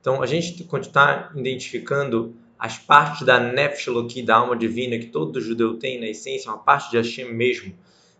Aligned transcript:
Então, 0.00 0.22
a 0.22 0.26
gente 0.26 0.66
está 0.80 1.30
identificando 1.34 2.34
as 2.58 2.78
partes 2.78 3.26
da 3.26 3.38
Nefesh 3.38 3.86
Eloki, 3.86 4.22
da 4.22 4.36
alma 4.36 4.56
divina, 4.56 4.98
que 4.98 5.06
todo 5.06 5.40
judeu 5.40 5.78
tem 5.78 6.00
na 6.00 6.06
essência, 6.06 6.50
uma 6.50 6.58
parte 6.58 6.90
de 6.90 6.96
Hashem 6.96 7.32
mesmo. 7.32 7.74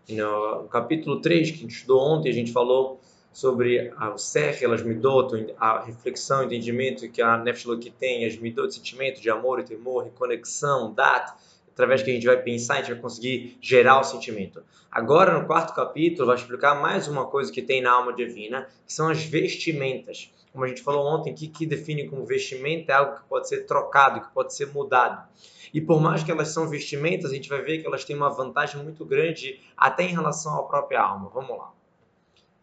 No 0.09 0.67
capítulo 0.67 1.21
3, 1.21 1.51
que 1.51 1.57
a 1.57 1.61
gente 1.61 1.75
estudou 1.75 2.01
ontem, 2.01 2.29
a 2.29 2.33
gente 2.33 2.51
falou 2.51 2.99
sobre 3.31 3.93
o 4.13 4.17
Ser, 4.17 4.61
elas 4.61 4.83
midot, 4.83 5.53
a 5.57 5.83
reflexão, 5.83 6.43
entendimento 6.43 7.07
que 7.09 7.21
a 7.21 7.37
Nefesh 7.37 7.65
Eloki 7.65 7.89
tem, 7.91 8.25
as 8.25 8.37
midot, 8.37 8.73
sentimento 8.73 9.21
de 9.21 9.29
amor 9.29 9.59
e 9.59 9.63
temor, 9.63 10.03
reconexão, 10.03 10.93
data, 10.93 11.33
através 11.70 12.02
que 12.02 12.10
a 12.10 12.14
gente 12.14 12.26
vai 12.26 12.42
pensar, 12.42 12.74
a 12.74 12.76
gente 12.78 12.92
vai 12.92 13.00
conseguir 13.00 13.58
gerar 13.60 14.00
o 14.00 14.04
sentimento. 14.04 14.62
Agora, 14.90 15.38
no 15.38 15.46
quarto 15.46 15.74
capítulo, 15.74 16.26
vai 16.26 16.36
explicar 16.36 16.80
mais 16.80 17.06
uma 17.06 17.26
coisa 17.26 17.52
que 17.52 17.60
tem 17.60 17.82
na 17.82 17.92
alma 17.92 18.12
divina, 18.12 18.66
que 18.86 18.92
são 18.92 19.08
as 19.08 19.24
vestimentas 19.24 20.30
como 20.56 20.64
a 20.64 20.68
gente 20.68 20.80
falou 20.80 21.04
ontem, 21.06 21.34
que, 21.34 21.48
que 21.48 21.66
define 21.66 22.08
como 22.08 22.24
vestimenta 22.24 22.90
é 22.90 22.94
algo 22.94 23.16
que 23.16 23.24
pode 23.28 23.46
ser 23.46 23.66
trocado, 23.66 24.22
que 24.22 24.32
pode 24.32 24.54
ser 24.54 24.72
mudado. 24.72 25.28
E 25.72 25.82
por 25.82 26.00
mais 26.00 26.22
que 26.22 26.30
elas 26.30 26.48
são 26.48 26.66
vestimentas, 26.66 27.30
a 27.30 27.34
gente 27.34 27.46
vai 27.46 27.60
ver 27.60 27.82
que 27.82 27.86
elas 27.86 28.06
têm 28.06 28.16
uma 28.16 28.30
vantagem 28.30 28.82
muito 28.82 29.04
grande 29.04 29.60
até 29.76 30.04
em 30.04 30.14
relação 30.14 30.58
à 30.58 30.62
própria 30.62 31.02
alma. 31.02 31.28
Vamos 31.28 31.58
lá. 31.58 31.72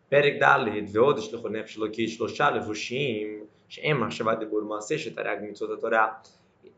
פרק 0.10 0.34
ד' 0.44 0.90
ועוד 0.92 1.18
ישלחו 1.18 1.50
נפש 1.50 1.78
אלוקית 1.78 2.10
שלושה 2.10 2.50
לבושים 2.50 3.46
שהם 3.70 4.04
מחשבה 4.04 4.36
דיבור 4.36 4.62
מעשה 4.62 4.98
שתרי"ג 4.98 5.38
מצוות 5.42 5.78
התורה. 5.78 6.08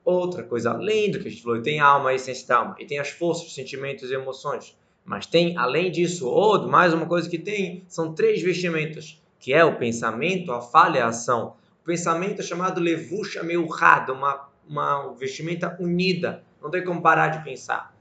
Outra 0.05 0.43
coisa, 0.43 0.71
além 0.71 1.11
do 1.11 1.21
que 1.21 1.29
a 1.29 1.31
gente 1.31 1.43
falou, 1.43 1.63
tem 1.63 1.81
alma, 1.81 2.11
a 2.11 2.15
essência 2.15 2.47
da 2.49 2.57
alma, 2.57 2.77
e 2.79 2.87
tem 2.87 2.99
as 2.99 3.11
forças, 3.11 3.53
sentimentos 3.53 4.11
e 4.11 4.15
emoções. 4.15 4.77
Mas 5.05 5.27
tem, 5.27 5.57
além 5.57 5.91
disso, 5.91 6.29
ou 6.29 6.69
mais 6.69 6.95
uma 6.95 7.07
coisa 7.07 7.29
que 7.29 7.39
tem, 7.39 7.85
são 7.89 8.15
três 8.15 8.43
vestimentas 8.43 9.21
que 9.41 9.55
é 9.55 9.65
o 9.65 9.77
pensamento, 9.77 10.53
a 10.53 10.61
falha 10.61 10.99
e 10.99 11.01
a 11.01 11.09
ação. 11.09 11.57
O 11.83 11.87
pensamento 11.87 12.41
é 12.41 12.45
chamado 12.45 12.79
levusha 12.79 13.43
meuchad, 13.43 14.11
uma, 14.11 14.49
uma 14.69 15.15
vestimenta 15.15 15.77
unida, 15.81 16.45
não 16.63 16.71
tem 16.71 16.85
como 16.85 17.01
parar 17.01 17.29
de 17.29 17.43
pensar. 17.43 17.95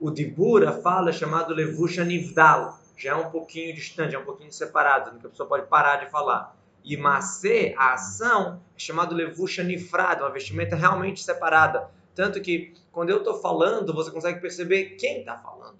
O 0.00 0.10
dibur, 0.10 0.66
a 0.66 0.72
fala, 0.72 1.10
é 1.10 1.12
chamado 1.12 1.52
levusha 1.52 2.04
nivdal, 2.04 2.78
já 2.96 3.10
é 3.10 3.14
um 3.14 3.30
pouquinho 3.30 3.74
distante, 3.74 4.14
é 4.14 4.18
um 4.18 4.24
pouquinho 4.24 4.52
separado, 4.52 5.18
que 5.18 5.26
a 5.26 5.30
pessoa 5.30 5.48
pode 5.48 5.66
parar 5.66 5.96
de 5.96 6.10
falar. 6.10 6.56
E 6.84 6.96
macê, 6.96 7.74
a 7.78 7.94
ação, 7.94 8.60
é 8.76 8.78
chamado 8.78 9.14
levusha 9.14 9.64
nifrad, 9.64 10.20
uma 10.20 10.30
vestimenta 10.30 10.76
realmente 10.76 11.22
separada. 11.22 11.88
Tanto 12.14 12.40
que, 12.40 12.74
quando 12.92 13.10
eu 13.10 13.18
estou 13.18 13.40
falando, 13.40 13.94
você 13.94 14.10
consegue 14.10 14.40
perceber 14.40 14.96
quem 14.96 15.20
está 15.20 15.38
falando. 15.38 15.78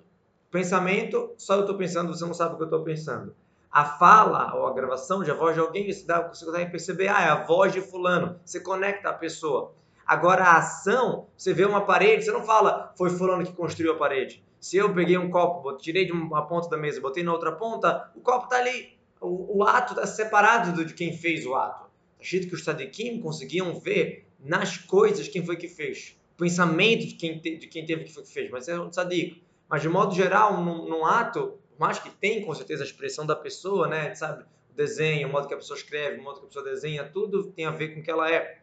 Pensamento, 0.50 1.32
só 1.36 1.54
eu 1.54 1.60
estou 1.60 1.76
pensando, 1.76 2.14
você 2.14 2.24
não 2.24 2.34
sabe 2.34 2.54
o 2.54 2.56
que 2.56 2.62
eu 2.62 2.66
estou 2.66 2.82
pensando 2.82 3.34
a 3.74 3.84
fala 3.84 4.54
ou 4.54 4.68
a 4.68 4.72
gravação 4.72 5.24
de 5.24 5.32
a 5.32 5.34
voz 5.34 5.54
de 5.54 5.60
alguém, 5.60 5.92
você, 5.92 6.06
dá, 6.06 6.28
você 6.28 6.44
consegue 6.44 6.70
perceber, 6.70 7.08
ah, 7.08 7.22
é 7.22 7.28
a 7.28 7.44
voz 7.44 7.72
de 7.72 7.80
fulano, 7.80 8.38
você 8.44 8.60
conecta 8.60 9.08
a 9.08 9.12
pessoa. 9.12 9.72
Agora, 10.06 10.44
a 10.44 10.58
ação, 10.58 11.26
você 11.36 11.52
vê 11.52 11.64
uma 11.64 11.80
parede, 11.80 12.24
você 12.24 12.30
não 12.30 12.44
fala, 12.44 12.92
foi 12.96 13.10
fulano 13.10 13.44
que 13.44 13.52
construiu 13.52 13.94
a 13.94 13.96
parede. 13.96 14.44
Se 14.60 14.76
eu 14.76 14.94
peguei 14.94 15.18
um 15.18 15.28
copo, 15.28 15.76
tirei 15.76 16.06
de 16.06 16.12
uma 16.12 16.46
ponta 16.46 16.68
da 16.68 16.76
mesa, 16.76 17.00
botei 17.00 17.24
na 17.24 17.32
outra 17.32 17.50
ponta, 17.50 18.12
o 18.14 18.20
copo 18.20 18.44
está 18.44 18.58
ali. 18.58 18.96
O, 19.24 19.58
o 19.58 19.62
ato 19.64 19.94
está 19.94 20.06
separado 20.06 20.84
de 20.84 20.92
quem 20.94 21.16
fez 21.16 21.46
o 21.46 21.54
ato. 21.54 21.90
Está 22.12 22.22
escrito 22.22 22.48
que 22.48 22.54
os 22.54 22.64
Tadikim 22.64 23.20
conseguiam 23.20 23.78
ver 23.78 24.26
nas 24.38 24.76
coisas 24.76 25.28
quem 25.28 25.44
foi 25.44 25.56
que 25.56 25.68
fez. 25.68 26.16
O 26.34 26.36
pensamento 26.36 27.06
de 27.06 27.14
quem, 27.14 27.38
te, 27.38 27.56
de 27.56 27.66
quem 27.66 27.86
teve 27.86 28.04
que 28.04 28.12
foi 28.12 28.22
que 28.22 28.32
fez. 28.32 28.50
Mas 28.50 28.68
é 28.68 28.78
um 28.78 28.90
tzadik. 28.90 29.42
Mas, 29.68 29.82
de 29.82 29.88
modo 29.88 30.14
geral, 30.14 30.62
num, 30.62 30.88
num 30.88 31.06
ato, 31.06 31.58
por 31.70 31.80
mais 31.80 31.98
que 31.98 32.10
tem 32.10 32.44
com 32.44 32.54
certeza 32.54 32.82
a 32.82 32.86
expressão 32.86 33.24
da 33.24 33.34
pessoa, 33.34 33.88
né, 33.88 34.14
sabe, 34.14 34.44
o 34.70 34.76
desenho, 34.76 35.28
o 35.28 35.32
modo 35.32 35.48
que 35.48 35.54
a 35.54 35.56
pessoa 35.56 35.76
escreve, 35.76 36.20
o 36.20 36.22
modo 36.22 36.40
que 36.40 36.44
a 36.44 36.48
pessoa 36.48 36.64
desenha, 36.64 37.04
tudo 37.04 37.44
tem 37.52 37.64
a 37.64 37.70
ver 37.70 37.94
com 37.94 38.00
o 38.00 38.02
que 38.02 38.10
ela 38.10 38.30
é. 38.30 38.58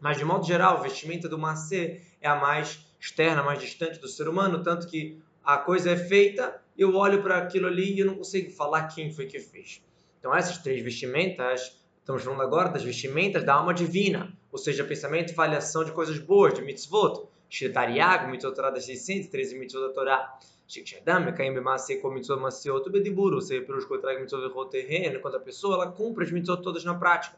Mas 0.00 0.16
de 0.16 0.24
modo 0.24 0.44
geral, 0.44 0.78
a 0.78 0.80
vestimenta 0.80 1.28
do 1.28 1.38
macê 1.38 2.00
é 2.20 2.28
a 2.28 2.34
mais 2.34 2.86
externa, 2.98 3.42
mais 3.42 3.60
distante 3.60 3.98
do 3.98 4.08
ser 4.08 4.28
humano, 4.28 4.62
tanto 4.62 4.86
que 4.86 5.22
a 5.44 5.58
coisa 5.58 5.90
é 5.90 5.96
feita, 5.96 6.60
eu 6.76 6.94
olho 6.96 7.22
para 7.22 7.38
aquilo 7.38 7.66
ali 7.66 7.94
e 7.94 8.00
eu 8.00 8.06
não 8.06 8.16
consigo 8.16 8.50
falar 8.50 8.88
quem 8.88 9.12
foi 9.12 9.26
que 9.26 9.38
fez. 9.38 9.82
Então, 10.20 10.34
essas 10.36 10.58
três 10.58 10.82
vestimentas, 10.82 11.74
estamos 11.98 12.22
falando 12.22 12.42
agora 12.42 12.68
das 12.68 12.84
vestimentas 12.84 13.42
da 13.42 13.54
alma 13.54 13.72
divina, 13.72 14.30
ou 14.52 14.58
seja, 14.58 14.84
pensamento, 14.84 15.34
falhação 15.34 15.82
de 15.82 15.92
coisas 15.92 16.18
boas, 16.18 16.52
de 16.52 16.60
mitzvot. 16.60 17.26
Shetariag, 17.48 18.30
mitzvot 18.30 18.54
Torá 18.54 18.70
das 18.70 18.84
613 18.84 19.58
mitzvot 19.58 19.80
da 19.80 19.92
Torá. 19.94 20.38
Shikshadam, 20.68 21.24
Mekaim 21.24 21.54
com 22.02 22.10
mitzvot 22.10 22.38
Maseot, 22.38 22.90
Bediburu, 22.90 23.40
se 23.40 23.62
pelos 23.62 23.86
contrários 23.86 24.20
mitzvot 24.20 24.66
terreno, 24.66 25.20
quando 25.20 25.36
a 25.36 25.40
pessoa 25.40 25.74
ela 25.74 25.90
cumpre 25.90 26.24
as 26.24 26.30
mitzvot 26.30 26.62
todas 26.62 26.84
na 26.84 26.94
prática. 26.94 27.36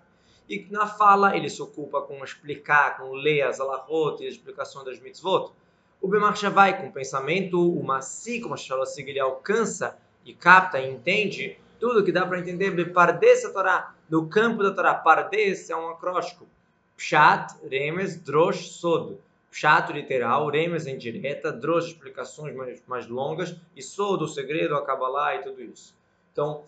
E 0.49 0.67
na 0.69 0.89
fala 0.89 1.37
ele 1.37 1.49
se 1.49 1.63
ocupa 1.63 2.03
com 2.03 2.23
explicar, 2.25 2.99
com 2.99 3.13
ler 3.13 3.43
as 3.43 3.61
alahot 3.61 4.23
e 4.23 4.27
a 4.27 4.29
explicação 4.29 4.85
das 4.85 4.99
mitzvot. 4.99 5.53
O 6.01 6.09
Bemar 6.09 6.35
vai 6.51 6.77
com 6.77 6.89
o 6.89 6.93
pensamento, 6.93 7.61
o 7.61 7.83
Masi, 7.85 8.41
como 8.41 8.55
a 8.55 8.57
Shalosig, 8.57 9.09
ele 9.09 9.21
alcança 9.21 9.97
e 10.25 10.35
capta 10.35 10.81
e 10.81 10.91
entende 10.91 11.57
tudo 11.83 12.05
que 12.05 12.13
dá 12.13 12.25
para 12.25 12.39
entender 12.39 12.71
Bepardes 12.71 13.45
a 13.45 13.53
Torá, 13.53 13.93
no 14.09 14.29
campo 14.29 14.63
da 14.63 14.71
Torá. 14.71 14.95
Pardes 14.95 15.69
é 15.69 15.75
um 15.75 15.89
acróstico. 15.89 16.47
Pshat, 16.97 17.57
Remes, 17.69 18.21
Drosh, 18.21 18.69
Sod 18.69 19.19
chato 19.51 19.93
literal, 19.93 20.49
remes 20.49 20.87
em 20.87 20.97
direta, 20.97 21.53
drosh 21.53 21.89
explicações 21.89 22.57
mais, 22.57 22.83
mais 22.87 23.07
longas 23.07 23.55
e 23.77 23.83
sou 23.83 24.17
do 24.17 24.27
segredo, 24.27 24.75
a 24.75 24.85
Kabbalah 24.85 25.35
e 25.35 25.43
tudo 25.43 25.61
isso. 25.61 25.95
Então, 26.33 26.65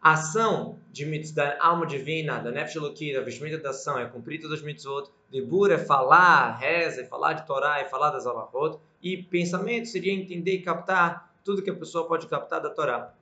a 0.00 0.12
ação 0.12 0.78
de, 0.92 1.32
da 1.32 1.58
alma 1.60 1.86
divina, 1.86 2.38
da 2.38 2.50
Nefesh 2.50 3.12
da 3.12 3.20
vestimenta 3.22 3.58
da 3.58 3.70
ação, 3.70 3.98
é 3.98 4.06
cumprir 4.06 4.40
todas 4.40 4.60
as 4.60 4.64
mitzvot. 4.64 5.10
Debur 5.32 5.72
é 5.72 5.78
falar, 5.78 6.58
reza, 6.58 7.00
é 7.00 7.04
falar 7.04 7.32
de 7.32 7.46
Torá, 7.46 7.80
é 7.80 7.84
falar 7.86 8.10
das 8.10 8.26
alahot. 8.26 8.78
E 9.02 9.16
pensamento 9.16 9.88
seria 9.88 10.12
entender 10.12 10.52
e 10.52 10.62
captar 10.62 11.34
tudo 11.44 11.62
que 11.62 11.70
a 11.70 11.74
pessoa 11.74 12.06
pode 12.06 12.28
captar 12.28 12.60
da 12.60 12.70
Torá. 12.70 13.12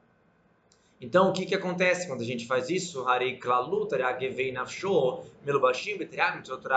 Então, 1.01 1.31
o 1.31 1.33
que, 1.33 1.47
que 1.47 1.55
acontece 1.55 2.09
quando 2.09 2.23
a 2.23 2.25
gente 2.25 2.47
faz 2.47 2.69
isso? 2.69 3.05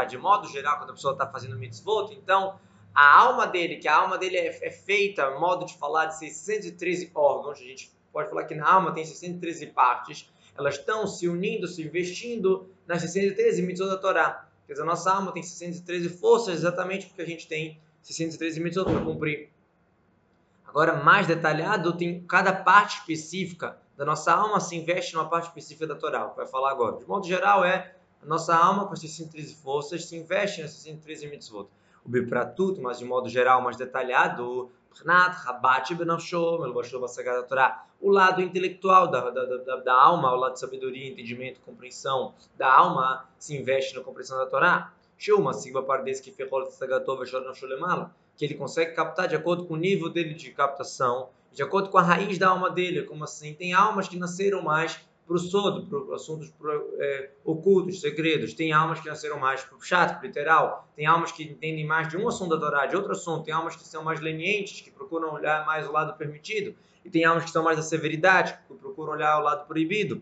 De 0.07 0.17
modo 0.17 0.47
geral, 0.47 0.77
quando 0.77 0.89
a 0.91 0.93
pessoa 0.93 1.13
está 1.13 1.27
fazendo 1.27 1.57
mitzvot, 1.57 2.13
então 2.13 2.59
a 2.93 3.19
alma 3.19 3.47
dele, 3.47 3.77
que 3.77 3.87
a 3.87 3.95
alma 3.95 4.17
dele 4.17 4.37
é, 4.37 4.67
é, 4.67 4.69
feita, 4.69 5.39
modo 5.39 5.65
de 5.65 5.75
falar, 5.77 6.07
de 6.07 6.19
613 6.19 7.09
órgãos, 7.15 7.57
a 7.59 7.63
gente 7.63 7.91
pode 8.13 8.29
falar 8.29 8.43
que 8.43 8.53
na 8.53 8.69
alma 8.69 8.93
tem 8.93 9.03
613 9.03 9.67
partes, 9.67 10.29
elas 10.55 10.75
estão 10.75 11.07
se 11.07 11.27
unindo, 11.27 11.67
se 11.67 11.81
investindo 11.81 12.69
nas 12.85 13.01
613 13.01 13.61
mitzvot 13.63 13.89
da 13.89 13.97
Torá. 13.97 14.47
Quer 14.67 14.73
dizer, 14.73 14.83
a 14.83 14.85
nossa 14.85 15.11
alma 15.11 15.31
tem 15.31 15.41
613 15.41 16.09
forças 16.09 16.55
exatamente 16.55 17.07
porque 17.07 17.21
a 17.21 17.25
gente 17.25 17.47
tem 17.47 17.79
613 18.03 18.59
mitzvot 18.59 18.85
para 18.85 19.01
cumprir. 19.01 19.49
Agora, 20.65 21.01
mais 21.03 21.25
detalhado, 21.25 21.97
tem 21.97 22.21
cada 22.23 22.53
parte 22.53 22.99
específica 22.99 23.77
da 24.01 24.05
nossa 24.05 24.33
alma 24.33 24.59
se 24.59 24.75
investe 24.75 25.13
numa 25.13 25.29
parte 25.29 25.49
específica 25.49 25.85
da 25.85 25.93
Torá, 25.93 26.27
que 26.27 26.35
vai 26.35 26.47
falar 26.47 26.71
agora. 26.71 26.97
De 26.97 27.07
modo 27.07 27.27
geral, 27.27 27.63
é 27.63 27.93
a 28.19 28.25
nossa 28.25 28.55
alma, 28.55 28.87
com 28.87 28.93
as 28.93 28.99
613 28.99 29.53
forças, 29.53 30.05
se 30.05 30.17
investe 30.17 30.59
nas 30.59 30.71
613 30.71 31.27
mitzvot. 31.27 31.69
O 32.03 32.09
Bipratut, 32.09 32.81
mas 32.81 32.97
de 32.97 33.05
modo 33.05 33.29
geral, 33.29 33.61
mais 33.61 33.77
detalhado, 33.77 34.71
o 38.01 38.09
lado 38.09 38.41
intelectual 38.41 39.07
da, 39.07 39.29
da, 39.29 39.45
da, 39.45 39.75
da 39.75 39.93
alma, 39.93 40.33
o 40.33 40.35
lado 40.35 40.53
de 40.53 40.59
sabedoria, 40.59 41.07
entendimento, 41.07 41.61
compreensão 41.61 42.33
da 42.57 42.73
alma, 42.73 43.29
se 43.37 43.55
investe 43.55 43.95
na 43.95 44.01
compreensão 44.01 44.39
da 44.39 44.47
Torá. 44.47 44.91
Que 48.35 48.45
ele 48.45 48.55
consegue 48.55 48.93
captar 48.95 49.27
de 49.27 49.35
acordo 49.35 49.65
com 49.65 49.75
o 49.75 49.77
nível 49.77 50.09
dele 50.09 50.33
de 50.33 50.49
captação 50.49 51.29
de 51.51 51.61
acordo 51.61 51.89
com 51.89 51.97
a 51.97 52.01
raiz 52.01 52.37
da 52.37 52.49
alma 52.49 52.69
dele. 52.69 53.03
Como 53.03 53.23
assim? 53.23 53.53
Tem 53.53 53.73
almas 53.73 54.07
que 54.07 54.17
nasceram 54.17 54.61
mais 54.61 54.99
para 55.25 55.35
o 55.35 55.39
sodo, 55.39 55.85
para 55.85 56.15
assuntos 56.15 56.49
pro, 56.49 56.95
é, 56.99 57.31
ocultos, 57.43 58.01
segredos. 58.01 58.53
Tem 58.53 58.71
almas 58.71 58.99
que 58.99 59.07
nasceram 59.07 59.39
mais 59.39 59.63
para 59.63 59.77
o 59.77 59.81
chato, 59.81 60.21
literal. 60.21 60.87
Tem 60.95 61.05
almas 61.05 61.31
que 61.31 61.43
entendem 61.43 61.85
mais 61.85 62.09
de 62.09 62.17
um 62.17 62.27
assunto 62.27 62.59
Torá, 62.59 62.85
de 62.85 62.95
outro 62.95 63.11
assunto. 63.11 63.43
Tem 63.43 63.53
almas 63.53 63.75
que 63.75 63.83
são 63.83 64.03
mais 64.03 64.19
lenientes, 64.19 64.81
que 64.81 64.91
procuram 64.91 65.33
olhar 65.33 65.65
mais 65.65 65.87
o 65.87 65.91
lado 65.91 66.17
permitido. 66.17 66.75
E 67.03 67.09
tem 67.09 67.23
almas 67.25 67.45
que 67.45 67.51
são 67.51 67.63
mais 67.63 67.77
da 67.77 67.83
severidade, 67.83 68.57
que 68.67 68.73
procuram 68.75 69.13
olhar 69.13 69.39
o 69.39 69.43
lado 69.43 69.65
proibido. 69.67 70.21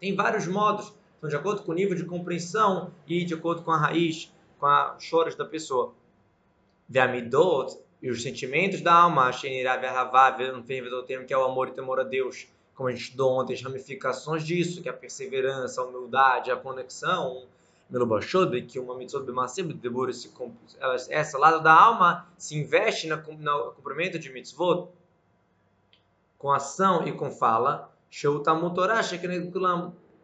Tem 0.00 0.14
vários 0.14 0.46
modos. 0.46 0.92
Então, 1.18 1.28
de 1.28 1.36
acordo 1.36 1.62
com 1.62 1.72
o 1.72 1.74
nível 1.74 1.96
de 1.96 2.04
compreensão 2.04 2.92
e 3.06 3.24
de 3.24 3.32
acordo 3.32 3.62
com 3.62 3.70
a 3.70 3.78
raiz, 3.78 4.30
com 4.58 4.66
as 4.66 5.02
choras 5.02 5.34
da 5.34 5.44
pessoa. 5.44 5.94
Ve'amidot 6.86 7.78
e 8.04 8.10
os 8.10 8.22
sentimentos 8.22 8.82
da 8.82 8.92
alma, 8.92 9.30
no 10.52 10.62
termo 11.04 11.26
que 11.26 11.32
é 11.32 11.38
o 11.38 11.42
amor 11.42 11.68
e 11.68 11.70
temor 11.70 11.98
a 11.98 12.02
Deus, 12.02 12.46
como 12.74 12.90
a 12.90 12.92
gente 12.92 13.04
estudou 13.04 13.32
ontem, 13.32 13.54
as 13.54 13.62
ramificações 13.62 14.44
disso, 14.44 14.82
que 14.82 14.90
é 14.90 14.92
a 14.92 14.94
perseverança, 14.94 15.80
a 15.80 15.84
humildade, 15.84 16.50
a 16.50 16.56
conexão, 16.56 17.46
que 18.68 18.78
uma 18.78 18.94
mitzvah 18.94 19.24
essa 21.08 21.38
lado 21.38 21.62
da 21.62 21.72
alma 21.72 22.28
se 22.36 22.54
investe 22.54 23.06
no 23.06 23.72
cumprimento 23.72 24.18
de 24.18 24.30
mitzvot 24.30 24.90
com 26.36 26.52
ação 26.52 27.08
e 27.08 27.12
com 27.12 27.30
fala, 27.30 27.90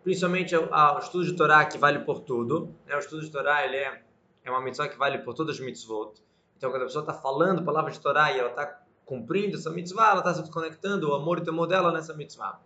principalmente 0.02 0.54
o 0.54 0.98
estudo 0.98 1.24
de 1.24 1.32
Torá 1.32 1.64
que 1.64 1.78
vale 1.78 2.00
por 2.00 2.20
tudo. 2.20 2.74
Né? 2.86 2.94
O 2.94 2.98
estudo 2.98 3.22
de 3.22 3.30
Torá 3.30 3.64
ele 3.64 3.76
é, 3.76 4.02
é 4.44 4.50
uma 4.50 4.60
mitzvah 4.60 4.86
que 4.86 4.98
vale 4.98 5.16
por 5.20 5.32
todas 5.32 5.56
as 5.56 5.60
mitzvot. 5.62 6.12
Então, 6.60 6.70
quando 6.70 6.82
a 6.82 6.84
pessoa 6.84 7.00
está 7.00 7.14
falando 7.14 7.64
palavras 7.64 7.94
de 7.94 8.00
Torá 8.00 8.30
e 8.30 8.38
ela 8.38 8.50
está 8.50 8.82
cumprindo 9.06 9.56
essa 9.56 9.70
mitzvah, 9.70 10.10
ela 10.10 10.18
está 10.18 10.34
se 10.34 10.42
desconectando 10.42 11.08
o 11.08 11.14
amor 11.14 11.38
e 11.38 11.40
o 11.40 11.44
temor 11.46 11.66
dela 11.66 11.90
nessa 11.90 12.12
mitzvah. 12.12 12.60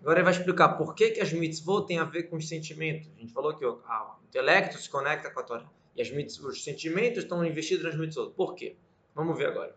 Agora 0.00 0.20
ele 0.20 0.24
vai 0.24 0.32
explicar 0.32 0.68
por 0.78 0.94
que, 0.94 1.10
que 1.10 1.20
as 1.20 1.32
mitzvot 1.32 1.88
têm 1.88 1.98
a 1.98 2.04
ver 2.04 2.30
com 2.30 2.36
os 2.36 2.46
sentimentos. 2.46 3.10
A 3.16 3.20
gente 3.20 3.32
falou 3.32 3.52
que 3.52 3.66
o, 3.66 3.78
o 3.78 4.24
intelecto 4.28 4.78
se 4.78 4.88
conecta 4.88 5.28
com 5.28 5.40
a 5.40 5.42
Torá. 5.42 5.68
E 5.96 6.00
as 6.00 6.08
mitzvot, 6.12 6.50
os 6.50 6.62
sentimentos 6.62 7.24
estão 7.24 7.44
investidos 7.44 7.84
nas 7.84 7.96
mitzvot. 7.96 8.30
Por 8.30 8.54
quê? 8.54 8.76
Vamos 9.12 9.36
ver 9.36 9.48
agora. 9.48 9.74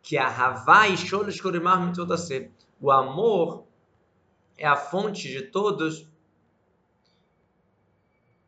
Que 0.00 0.16
a 0.16 0.28
Havá 0.28 0.86
e 0.86 0.96
Sholish 0.96 1.40
Korimar 1.40 1.84
mitzvot 1.84 2.16
ser. 2.16 2.52
O 2.80 2.92
amor 2.92 3.66
é 4.56 4.68
a 4.68 4.76
fonte 4.76 5.28
de 5.28 5.42
todos 5.42 6.08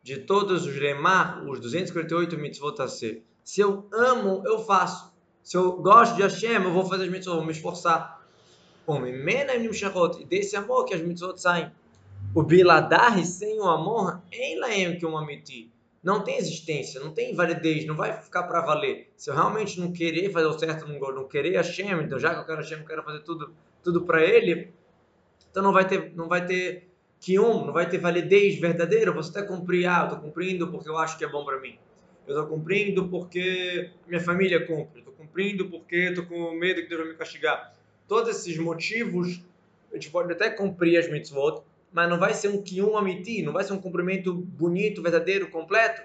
de 0.04 0.18
todos 0.18 0.66
os 0.66 0.76
remar, 0.76 1.44
os 1.48 1.58
248 1.58 2.38
mitzvot 2.38 2.80
a 2.80 2.86
ser. 2.86 3.24
Se 3.44 3.60
eu 3.60 3.88
amo, 3.92 4.42
eu 4.44 4.58
faço. 4.60 5.12
Se 5.42 5.56
eu 5.56 5.72
gosto 5.72 6.16
de 6.16 6.22
Hashem, 6.22 6.62
eu 6.62 6.72
vou 6.72 6.84
fazer 6.86 7.04
as 7.04 7.10
mitzvot, 7.10 7.36
vou 7.36 7.44
me 7.44 7.52
esforçar. 7.52 8.22
E 8.88 10.24
desse 10.24 10.56
amor 10.56 10.84
que 10.84 10.94
as 10.94 11.02
mitzvot 11.02 11.40
saem. 11.40 11.70
O 12.34 12.42
biladar 12.42 13.18
sem 13.24 13.60
o 13.60 13.64
amor, 13.64 14.22
em 14.30 14.58
laem 14.58 14.98
que 14.98 15.04
um 15.04 15.18
amiti. 15.18 15.70
Não 16.02 16.24
tem 16.24 16.36
existência, 16.36 17.00
não 17.00 17.12
tem 17.12 17.34
validez, 17.34 17.86
não 17.86 17.94
vai 17.94 18.20
ficar 18.20 18.44
para 18.44 18.60
valer. 18.60 19.12
Se 19.16 19.30
eu 19.30 19.34
realmente 19.34 19.78
não 19.78 19.92
querer 19.92 20.30
fazer 20.32 20.46
o 20.46 20.58
certo, 20.58 20.86
não, 20.86 20.98
não 20.98 21.28
querer 21.28 21.56
Hashem, 21.56 22.02
então 22.02 22.18
já 22.18 22.34
que 22.34 22.40
eu 22.40 22.44
quero 22.44 22.58
Hashem, 22.58 22.78
eu 22.78 22.84
quero 22.84 23.02
fazer 23.04 23.20
tudo, 23.20 23.54
tudo 23.82 24.02
para 24.02 24.22
ele, 24.24 24.72
então 25.50 25.62
não 25.62 25.72
vai 25.72 25.86
ter, 25.86 26.12
não 26.16 26.28
vai 26.28 26.44
ter 26.44 26.88
um 27.38 27.66
não 27.66 27.72
vai 27.72 27.88
ter 27.88 27.98
validez 27.98 28.58
verdadeira. 28.58 29.12
Você 29.12 29.28
está 29.28 29.42
cumprindo, 29.42 29.88
ah, 29.88 30.00
eu 30.00 30.04
estou 30.04 30.18
cumprindo 30.18 30.68
porque 30.68 30.88
eu 30.88 30.98
acho 30.98 31.16
que 31.16 31.24
é 31.24 31.28
bom 31.28 31.44
para 31.44 31.60
mim. 31.60 31.78
Eu 32.26 32.34
estou 32.34 32.46
cumprindo 32.46 33.08
porque 33.08 33.90
minha 34.06 34.20
família 34.20 34.66
cumpre. 34.66 35.00
Estou 35.00 35.14
cumprindo 35.14 35.68
porque 35.68 35.96
estou 35.96 36.26
com 36.26 36.52
medo 36.52 36.82
que 36.82 36.88
Deus 36.88 37.00
vai 37.00 37.10
me 37.10 37.16
castigar 37.16 37.72
todos 38.12 38.36
esses 38.36 38.58
motivos, 38.58 39.40
a 39.90 39.94
gente 39.94 40.10
pode 40.10 40.30
até 40.30 40.50
cumprir 40.50 40.98
as 40.98 41.10
mitzvot, 41.10 41.62
mas 41.90 42.10
não 42.10 42.18
vai 42.18 42.34
ser 42.34 42.48
um 42.48 42.62
kiyum 42.62 42.94
amiti, 42.94 43.42
não 43.42 43.54
vai 43.54 43.64
ser 43.64 43.72
um 43.72 43.80
cumprimento 43.80 44.34
bonito, 44.34 45.02
verdadeiro, 45.02 45.48
completo. 45.48 46.02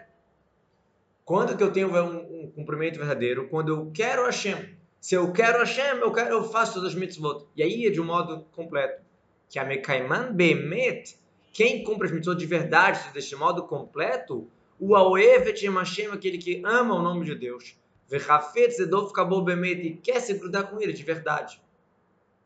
Quando 1.25 1.57
que 1.57 1.63
eu 1.63 1.69
tenho 1.69 1.93
um, 1.93 2.43
um 2.43 2.51
cumprimento 2.51 2.97
verdadeiro? 2.97 3.49
Quando 3.49 3.73
eu 3.73 3.91
quero 3.93 4.25
Hashem. 4.25 4.77
Se 5.01 5.15
eu 5.15 5.33
quero 5.33 5.59
Hashem, 5.59 5.99
eu, 5.99 6.11
quero, 6.13 6.29
eu 6.29 6.43
faço 6.45 6.75
todas 6.75 6.89
as 6.89 6.95
mitzvot. 6.95 7.45
E 7.57 7.61
aí 7.61 7.85
é 7.85 7.89
de 7.89 7.99
um 7.99 8.05
modo 8.05 8.45
completo. 8.53 9.03
Que 9.49 9.59
a 9.59 9.65
Mekaiman 9.65 10.31
Bemet, 10.31 11.17
quem 11.51 11.83
cumpre 11.83 12.07
as 12.07 12.13
mitzvot 12.13 12.37
de 12.37 12.45
verdade, 12.45 13.11
deste 13.13 13.35
modo 13.35 13.63
completo, 13.63 14.49
o 14.79 14.95
Aoevet 14.95 15.67
Hashem, 15.67 16.07
aquele 16.11 16.37
que 16.37 16.61
ama 16.65 16.95
o 16.95 17.01
nome 17.01 17.25
de 17.25 17.35
Deus. 17.35 17.75
Zedov 18.09 19.11
Kabol 19.11 19.43
Bemet, 19.43 19.81
e 19.81 19.97
quer 19.97 20.19
se 20.21 20.33
grudar 20.35 20.69
com 20.69 20.79
ele 20.79 20.93
de 20.93 21.03
verdade. 21.03 21.61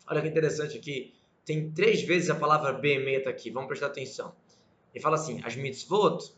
Olha 0.07 0.21
que 0.21 0.27
interessante 0.27 0.77
aqui. 0.77 1.13
Tem 1.45 1.71
três 1.71 2.01
vezes 2.01 2.29
a 2.29 2.35
palavra 2.35 2.73
Bemet 2.73 3.27
aqui. 3.27 3.51
Vamos 3.51 3.67
prestar 3.67 3.87
atenção. 3.87 4.33
Ele 4.93 5.01
fala 5.01 5.15
assim: 5.15 5.41
as 5.43 5.55
mitzvot 5.55 6.33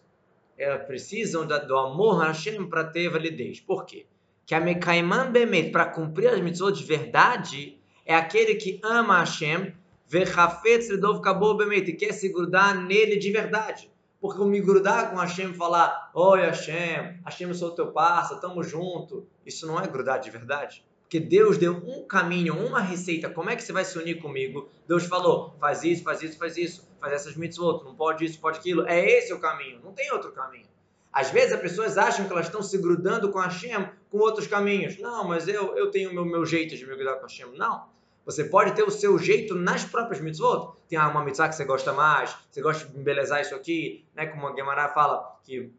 elas 0.58 0.86
precisam 0.86 1.48
do 1.48 1.78
amor 1.78 2.22
a 2.22 2.28
Hashem 2.28 2.68
para 2.68 2.84
ter 2.84 3.10
validez. 3.10 3.60
Por 3.60 3.86
quê? 3.86 4.06
Que 4.46 4.54
a 4.54 4.60
Mekaiman 4.60 5.32
Bemet, 5.32 5.72
para 5.72 5.86
cumprir 5.86 6.28
as 6.28 6.42
mitzvot 6.42 6.72
de 6.74 6.84
verdade, 6.84 7.80
é 8.06 8.16
aquele 8.16 8.56
que 8.56 8.80
ama 8.84 9.20
Hashem, 9.20 9.74
Vechafetz 10.08 10.90
Redov 10.90 11.22
Kabol 11.22 11.58
Bemet, 11.58 11.90
e 11.90 11.96
quer 11.96 12.14
se 12.14 12.30
grudar 12.30 12.78
nele 12.78 13.18
de 13.18 13.32
verdade. 13.32 13.93
Porque 14.24 14.40
eu 14.40 14.46
me 14.46 14.62
grudar 14.62 15.12
com 15.12 15.18
Hashem 15.18 15.52
e 15.52 15.54
falar, 15.54 16.10
oi 16.14 16.40
Hashem, 16.40 17.20
Hashem 17.26 17.50
eu 17.50 17.54
sou 17.54 17.72
teu 17.72 17.92
parça, 17.92 18.38
tamo 18.38 18.64
junto, 18.64 19.28
isso 19.46 19.68
não 19.68 19.78
é 19.78 19.86
grudar 19.86 20.18
de 20.18 20.32
verdade 20.32 20.84
que 21.10 21.20
Deus 21.20 21.60
deu 21.60 21.74
um 21.74 22.08
caminho, 22.08 22.56
uma 22.56 22.82
receita, 22.82 23.30
como 23.30 23.48
é 23.48 23.56
que 23.56 23.62
você 23.62 23.72
vai 23.72 23.86
se 23.86 23.96
unir 24.00 24.20
comigo? 24.20 24.68
Deus 24.88 25.06
falou, 25.06 25.56
faz 25.60 25.84
isso, 25.84 26.04
faz 26.04 26.24
isso, 26.24 26.40
faz 26.40 26.58
isso, 26.58 26.90
faz 27.00 27.14
essas 27.14 27.36
mitzvot, 27.36 27.84
não 27.84 27.94
pode 27.94 28.26
isso, 28.26 28.40
pode 28.40 28.58
aquilo. 28.58 28.84
É 28.88 29.00
esse 29.00 29.32
o 29.32 29.40
caminho, 29.40 29.80
não 29.84 29.92
tem 29.92 30.12
outro 30.12 30.32
caminho. 30.32 30.66
Às 31.12 31.30
vezes 31.30 31.54
as 31.54 31.62
pessoas 31.62 32.00
acham 32.00 32.26
que 32.26 32.32
elas 32.32 32.48
estão 32.48 32.64
se 32.64 32.80
grudando 32.80 33.32
com 33.32 33.38
Hashem 33.38 33.92
com 34.10 34.18
outros 34.18 34.48
caminhos. 34.48 34.98
Não, 34.98 35.28
mas 35.28 35.48
eu, 35.48 35.78
eu 35.78 35.92
tenho 35.92 36.10
o 36.10 36.14
meu, 36.16 36.26
meu 36.26 36.46
jeito 36.48 36.76
de 36.76 36.84
me 36.84 36.96
grudar 36.96 37.18
com 37.18 37.28
Hashem. 37.28 37.46
Não. 37.56 37.86
Você 38.26 38.46
pode 38.46 38.74
ter 38.74 38.84
o 38.84 38.92
seu 38.92 39.20
jeito 39.20 39.54
nas 39.54 39.84
próprias 39.84 40.22
mitzvot. 40.22 40.74
Tem 40.88 40.98
uma 40.98 41.24
mitzvah 41.24 41.50
que 41.50 41.56
você 41.56 41.66
gosta 41.66 41.92
mais, 41.92 42.36
você 42.50 42.62
gosta 42.62 42.88
de 42.88 42.98
embelezar 42.98 43.42
isso 43.42 43.54
aqui, 43.54 44.06
né? 44.16 44.28
Como 44.28 44.48
a 44.48 44.56
Gemara 44.56 44.88
fala, 44.90 45.38
que 45.44 45.72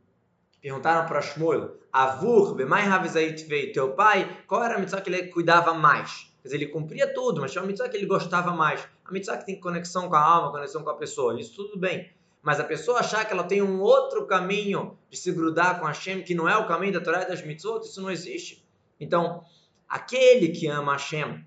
perguntaram 0.60 1.06
para 1.06 1.22
Shmuel, 1.22 1.76
Avur, 1.92 2.54
Bemai 2.54 2.86
Havizait 2.86 3.44
veio, 3.44 3.72
teu 3.72 3.92
pai, 3.92 4.44
qual 4.46 4.62
era 4.62 4.76
a 4.76 4.78
mitzvah 4.78 5.00
que 5.00 5.10
ele 5.10 5.28
cuidava 5.28 5.72
mais? 5.72 6.30
Quer 6.42 6.48
dizer, 6.48 6.56
ele 6.56 6.66
cumpria 6.66 7.12
tudo, 7.14 7.40
mas 7.40 7.52
tinha 7.52 7.62
uma 7.62 7.68
mitzvah 7.68 7.88
que 7.88 7.96
ele 7.96 8.06
gostava 8.06 8.50
mais. 8.52 8.86
A 9.04 9.12
mitzvah 9.12 9.38
que 9.38 9.46
tem 9.46 9.58
conexão 9.58 10.08
com 10.08 10.14
a 10.14 10.20
alma, 10.20 10.50
conexão 10.50 10.82
com 10.82 10.90
a 10.90 10.96
pessoa, 10.96 11.40
isso 11.40 11.54
tudo 11.54 11.78
bem. 11.78 12.10
Mas 12.42 12.60
a 12.60 12.64
pessoa 12.64 13.00
achar 13.00 13.24
que 13.24 13.32
ela 13.32 13.44
tem 13.44 13.62
um 13.62 13.80
outro 13.80 14.26
caminho 14.26 14.98
de 15.08 15.16
se 15.16 15.32
grudar 15.32 15.80
com 15.80 15.86
Hashem, 15.86 16.22
que 16.22 16.34
não 16.34 16.46
é 16.46 16.54
o 16.58 16.68
caminho 16.68 16.92
da 16.92 17.00
Torá 17.00 17.22
e 17.22 17.28
das 17.28 17.42
mitzvot, 17.42 17.86
isso 17.86 18.02
não 18.02 18.10
existe. 18.10 18.62
Então, 19.00 19.42
aquele 19.88 20.48
que 20.48 20.66
ama 20.66 20.92
Hashem 20.92 21.42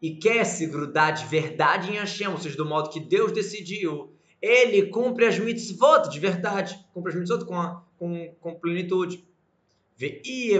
e 0.00 0.14
quer 0.16 0.44
se 0.44 0.66
grudar 0.66 1.12
de 1.12 1.26
verdade 1.26 1.90
em 1.90 1.96
Hashem, 1.96 2.28
ou 2.28 2.38
seja, 2.38 2.56
do 2.56 2.64
modo 2.64 2.90
que 2.90 3.00
Deus 3.00 3.32
decidiu, 3.32 4.12
ele 4.40 4.86
cumpre 4.86 5.26
as 5.26 5.38
mitzvot 5.38 6.08
de 6.08 6.18
verdade, 6.18 6.78
cumpre 6.94 7.12
as 7.12 7.18
mitzvot 7.18 7.44
com 7.44 7.54
a 7.54 7.82
com, 8.00 8.34
com 8.40 8.54
plenitude. 8.54 9.22
E 10.00 10.58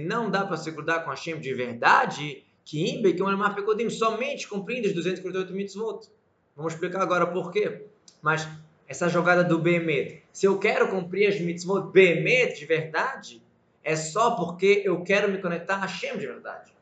não 0.00 0.28
dá 0.28 0.44
para 0.44 0.56
se 0.56 0.70
grudar 0.72 1.04
com 1.04 1.10
Hashem 1.10 1.38
de 1.38 1.54
verdade, 1.54 2.44
que 2.64 2.90
imbe 2.90 3.14
que 3.14 3.22
uma 3.22 3.54
pecodim 3.54 3.88
somente 3.88 4.48
cumprindo 4.48 4.88
os 4.88 4.94
248 4.94 5.54
mitzvot. 5.54 6.08
Vamos 6.56 6.72
explicar 6.72 7.02
agora 7.02 7.28
por 7.28 7.52
quê. 7.52 7.86
Mas 8.20 8.48
essa 8.88 9.08
jogada 9.08 9.44
do 9.44 9.60
Bemet, 9.60 10.24
se 10.32 10.46
eu 10.46 10.58
quero 10.58 10.88
cumprir 10.88 11.28
as 11.28 11.40
mitzvot 11.40 11.92
Bemet 11.92 12.58
de 12.58 12.66
verdade, 12.66 13.40
é 13.84 13.94
só 13.94 14.34
porque 14.34 14.82
eu 14.84 15.02
quero 15.04 15.30
me 15.30 15.38
conectar 15.38 15.76
a 15.76 15.82
Hashem 15.82 16.18
de 16.18 16.26
verdade. 16.26 16.72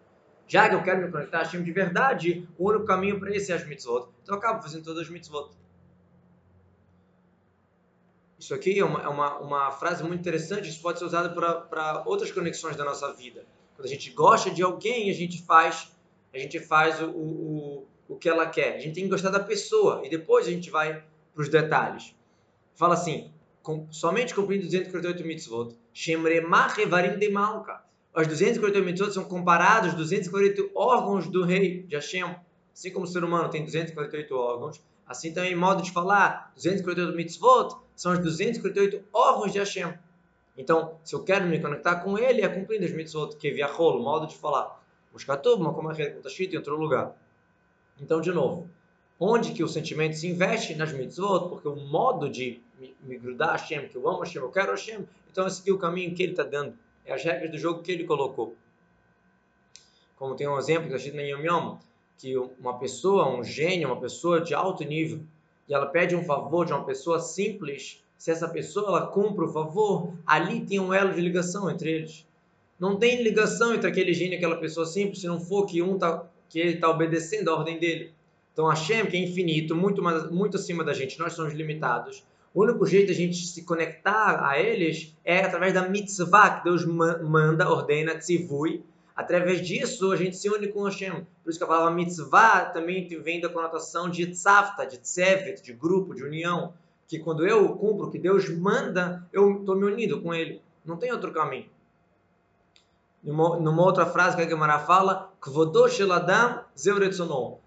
Já 0.53 0.69
que 0.69 0.75
eu 0.75 0.83
quero 0.83 1.01
me 1.01 1.11
conectar 1.11 1.39
a 1.39 1.43
Hashem 1.45 1.63
de 1.63 1.73
verdade, 1.73 2.47
o 2.59 2.69
único 2.69 2.85
caminho 2.85 3.19
para 3.19 3.35
isso 3.35 3.51
é 3.51 3.55
as 3.55 3.67
mitzvot. 3.67 4.09
Então 4.23 4.35
eu 4.35 4.39
acabo 4.39 4.61
fazendo 4.61 4.85
todas 4.85 5.05
as 5.05 5.09
mitzvot. 5.09 5.49
Isso 8.39 8.53
aqui 8.53 8.79
é 8.79 8.85
uma, 8.85 9.03
é 9.03 9.09
uma, 9.09 9.39
uma 9.39 9.71
frase 9.71 10.05
muito 10.05 10.21
interessante, 10.21 10.69
isso 10.69 10.83
pode 10.83 10.99
ser 10.99 11.07
usado 11.07 11.35
para 11.35 12.03
outras 12.05 12.31
conexões 12.31 12.77
da 12.77 12.85
nossa 12.85 13.11
vida. 13.15 13.47
Quando 13.75 13.87
a 13.87 13.89
gente 13.89 14.11
gosta 14.11 14.51
de 14.51 14.63
alguém, 14.63 15.09
a 15.09 15.15
gente 15.15 15.41
faz, 15.43 15.91
a 16.35 16.39
gente 16.39 16.61
faz 16.61 17.01
o, 17.01 17.07
o, 17.09 17.87
o 18.11 18.17
que 18.17 18.29
ela 18.29 18.47
quer. 18.47 18.77
A 18.77 18.79
gente 18.79 18.95
tem 18.95 19.05
que 19.05 19.11
gostar 19.11 19.31
da 19.31 19.41
pessoa 19.41 20.03
e 20.05 20.11
depois 20.11 20.47
a 20.47 20.51
gente 20.51 20.69
vai 20.69 21.03
para 21.33 21.43
os 21.43 21.49
detalhes. 21.49 22.15
Fala 22.75 22.93
assim, 22.93 23.33
com, 23.63 23.91
somente 23.91 24.35
cumprindo 24.35 24.65
248 24.65 25.27
mitzvot, 25.27 25.75
Shemremach 25.95 26.79
Evarim 26.79 27.19
de 27.19 27.31
Malka. 27.31 27.91
Os 28.15 28.27
248 28.27 28.85
mitzvot 28.85 29.13
são 29.13 29.25
comparados 29.25 29.91
aos 29.91 29.97
248 29.97 30.71
órgãos 30.75 31.29
do 31.29 31.45
rei 31.45 31.83
de 31.85 31.95
Hashem. 31.95 32.37
Assim 32.75 32.91
como 32.91 33.07
o 33.07 33.09
ser 33.09 33.25
humano 33.25 33.49
tem 33.49 33.65
248 33.65 34.35
órgãos, 34.35 34.83
assim 35.07 35.33
também 35.33 35.55
modo 35.55 35.83
de 35.83 35.91
falar, 35.91 36.53
248 36.55 37.17
mitzvot 37.17 37.77
são 37.97 38.13
os 38.13 38.19
248 38.19 39.03
órgãos 39.13 39.53
de 39.53 39.59
Hashem. 39.59 39.95
Então, 40.57 40.99
se 41.03 41.15
eu 41.15 41.25
quero 41.25 41.47
me 41.47 41.59
conectar 41.59 41.97
com 41.97 42.19
ele, 42.19 42.43
é 42.43 42.49
cumprindo 42.49 42.85
as 42.85 42.93
mitzvot, 42.93 43.37
que 43.37 43.51
via 43.51 43.67
rolo, 43.67 44.03
modo 44.03 44.27
de 44.27 44.37
falar. 44.37 44.79
Mushkatub, 45.13 45.73
como 45.73 45.91
é 45.91 45.95
que 45.95 46.03
está 46.03 46.29
escrito 46.29 46.53
em 46.53 46.59
outro 46.59 46.77
lugar. 46.77 47.17
Então, 47.99 48.21
de 48.21 48.31
novo, 48.31 48.69
onde 49.19 49.53
que 49.53 49.65
o 49.65 49.69
sentimento 49.69 50.17
se 50.17 50.29
investe 50.29 50.75
nas 50.75 50.93
mitzvot, 50.93 51.49
porque 51.49 51.69
o 51.69 51.77
modo 51.77 52.29
de 52.29 52.61
me, 52.79 52.95
me 53.03 53.17
grudar 53.17 53.51
a 53.51 53.53
Hashem, 53.53 53.89
que 53.89 53.97
eu 53.97 54.07
amo 54.07 54.21
Hashem, 54.21 54.43
eu 54.43 54.51
quero 54.51 54.73
Hashem, 54.73 55.07
então 55.31 55.47
esse 55.47 55.63
aqui 55.63 55.71
é 55.71 55.73
o 55.73 55.79
caminho 55.79 56.15
que 56.15 56.23
ele 56.23 56.33
está 56.33 56.43
dando. 56.43 56.77
É 57.05 57.13
as 57.13 57.23
regras 57.23 57.51
do 57.51 57.59
jogo 57.59 57.83
que 57.83 57.93
ele 57.93 58.05
colocou. 58.05 58.57
Como 60.17 60.37
tem 60.37 60.47
um 60.49 60.59
exemplo 60.59 60.89
que 60.89 60.95
está 60.95 61.09
escrito 61.09 61.17
na 61.17 61.23
Yom 61.23 61.79
que 62.23 62.37
uma 62.37 62.79
pessoa, 62.79 63.29
um 63.29 63.43
gênio, 63.43 63.89
uma 63.89 64.01
pessoa 64.01 64.41
de 64.41 64.55
alto 64.55 64.85
nível, 64.85 65.21
e 65.69 65.75
ela 65.75 65.87
pede 65.87 66.15
um 66.15 66.23
favor 66.23 66.65
de 66.65 66.73
uma 66.73 66.85
pessoa 66.85 67.19
simples, 67.19 68.01
se 68.17 68.31
essa 68.31 68.47
pessoa 68.49 68.87
ela 68.87 69.07
cumpre 69.09 69.45
o 69.45 69.49
favor, 69.49 70.15
ali 70.25 70.65
tem 70.65 70.79
um 70.79 70.95
elo 70.95 71.13
de 71.13 71.21
ligação 71.21 71.69
entre 71.69 71.91
eles. 71.91 72.25
Não 72.79 72.97
tem 72.97 73.23
ligação 73.23 73.75
entre 73.75 73.89
aquele 73.89 74.15
gênio 74.15 74.35
e 74.35 74.37
aquela 74.37 74.57
pessoa 74.57 74.87
simples 74.87 75.21
se 75.21 75.27
não 75.27 75.41
for 75.41 75.67
que 75.67 75.83
um 75.83 75.99
tá, 75.99 76.25
que 76.49 76.61
ele 76.61 76.75
está 76.75 76.89
obedecendo 76.89 77.49
a 77.49 77.57
ordem 77.57 77.81
dele. 77.81 78.13
Então 78.53 78.69
Hashem, 78.69 79.07
que 79.07 79.17
é 79.17 79.21
infinito, 79.21 79.75
muito, 79.75 80.01
mais, 80.01 80.31
muito 80.31 80.57
acima 80.57 80.85
da 80.85 80.93
gente, 80.93 81.19
nós 81.19 81.33
somos 81.33 81.55
limitados. 81.55 82.25
O 82.55 82.63
único 82.63 82.85
jeito 82.87 83.07
de 83.07 83.13
a 83.13 83.15
gente 83.15 83.47
se 83.47 83.65
conectar 83.65 84.47
a 84.47 84.59
eles 84.59 85.17
é 85.25 85.43
através 85.43 85.73
da 85.73 85.89
mitzvah 85.89 86.59
que 86.59 86.65
Deus 86.65 86.85
manda, 86.85 87.71
ordena, 87.71 88.19
tzivui, 88.19 88.85
através 89.17 89.67
disso 89.67 90.13
a 90.13 90.17
gente 90.17 90.37
se 90.37 90.51
une 90.51 90.69
com 90.69 90.85
Hashem. 90.85 91.27
Por 91.43 91.49
isso 91.49 91.59
que 91.59 91.65
a 91.65 91.67
palavra 91.67 91.95
mitzvah 91.95 92.67
também 92.67 93.09
vem 93.09 93.41
da 93.41 93.49
conotação 93.49 94.11
de 94.11 94.27
tzavta, 94.27 94.87
de 94.87 94.99
tzevet, 94.99 95.63
de 95.63 95.73
grupo, 95.73 96.15
de 96.15 96.23
união. 96.23 96.75
Que 97.09 97.19
quando 97.19 97.47
eu 97.47 97.75
cumpro 97.77 98.07
o 98.07 98.11
que 98.11 98.19
Deus 98.19 98.49
manda, 98.51 99.27
eu 99.33 99.61
estou 99.61 99.75
me 99.75 99.85
unindo 99.85 100.21
com 100.21 100.35
Ele. 100.35 100.61
Não 100.85 100.99
tem 100.99 101.11
outro 101.11 101.33
caminho. 101.33 101.71
Numa, 103.23 103.57
numa 103.57 103.83
outra 103.83 104.05
frase 104.05 104.37
que 104.37 104.43
a 104.43 104.49
Gemara 104.49 104.79
fala, 104.81 105.33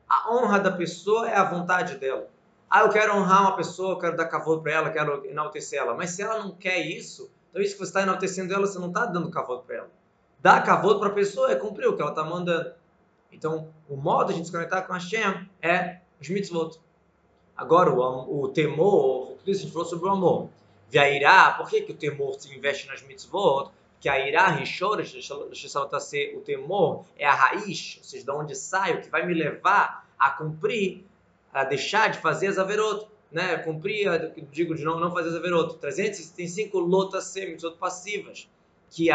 a 0.07 0.33
honra 0.33 0.59
da 0.59 0.71
pessoa 0.71 1.29
é 1.29 1.35
a 1.35 1.43
vontade 1.43 1.95
dela. 1.95 2.34
Ah, 2.75 2.81
eu 2.81 2.89
quero 2.89 3.15
honrar 3.15 3.43
uma 3.43 3.55
pessoa, 3.55 3.93
eu 3.93 3.97
quero 3.97 4.17
dar 4.17 4.25
cavalo 4.25 4.61
para 4.61 4.73
ela, 4.73 4.89
quero 4.89 5.25
enaltecer 5.27 5.79
ela. 5.79 5.93
Mas 5.93 6.09
se 6.09 6.21
ela 6.21 6.39
não 6.39 6.51
quer 6.51 6.77
isso, 6.79 7.31
então 7.49 7.61
isso 7.61 7.71
que 7.71 7.79
você 7.79 7.85
está 7.85 8.01
enaltecendo 8.01 8.53
ela, 8.53 8.67
você 8.67 8.77
não 8.77 8.89
está 8.89 9.05
dando 9.05 9.31
cavalo 9.31 9.61
para 9.61 9.77
ela. 9.77 9.89
Dar 10.41 10.61
cavalo 10.61 10.99
para 10.99 11.07
a 11.07 11.13
pessoa 11.13 11.49
é 11.49 11.55
cumprir 11.55 11.87
o 11.87 11.95
que 11.95 12.01
ela 12.01 12.11
está 12.11 12.25
mandando. 12.25 12.73
Então, 13.31 13.69
o 13.87 13.95
modo 13.95 14.33
de 14.33 14.45
se 14.45 14.51
conectar 14.51 14.81
com 14.81 14.91
a 14.91 14.97
Hashem 14.97 15.49
é 15.61 16.01
os 16.19 16.27
mitzvot. 16.27 16.77
Agora, 17.55 17.91
o, 17.91 18.43
o 18.43 18.49
temor, 18.49 19.37
tudo 19.37 19.51
isso 19.51 19.61
a 19.61 19.63
gente 19.63 19.71
falou 19.71 19.87
sobre 19.87 20.09
o 20.09 20.11
amor. 20.11 20.49
Veirá, 20.89 21.51
por 21.51 21.69
que, 21.69 21.79
que 21.79 21.93
o 21.93 21.95
temor 21.95 22.33
se 22.33 22.53
investe 22.53 22.89
nas 22.89 23.01
mitzvot? 23.03 23.71
Que 24.01 24.09
a 24.09 24.19
irá, 24.27 24.47
rishor, 24.49 24.99
o 24.99 26.41
temor 26.41 27.05
é 27.17 27.25
a 27.25 27.33
raiz, 27.33 27.95
ou 27.99 28.03
seja, 28.03 28.25
de 28.25 28.31
onde 28.31 28.53
sai, 28.53 28.95
o 28.95 29.01
que 29.01 29.09
vai 29.09 29.25
me 29.25 29.33
levar 29.33 30.05
a 30.19 30.31
cumprir, 30.31 31.05
a 31.55 31.63
deixar 31.63 32.09
de 32.09 32.17
fazer 32.19 32.47
as 32.47 32.57
averot 32.57 33.07
né, 33.31 33.57
cumprir, 33.57 34.33
digo 34.51 34.75
de 34.75 34.83
não, 34.83 34.99
não 34.99 35.11
fazer 35.11 35.29
Zaverot, 35.29 35.77
365 35.77 36.77
lotas 36.79 37.25
semitzot 37.25 37.77
passivas, 37.77 38.49
que 38.89 39.09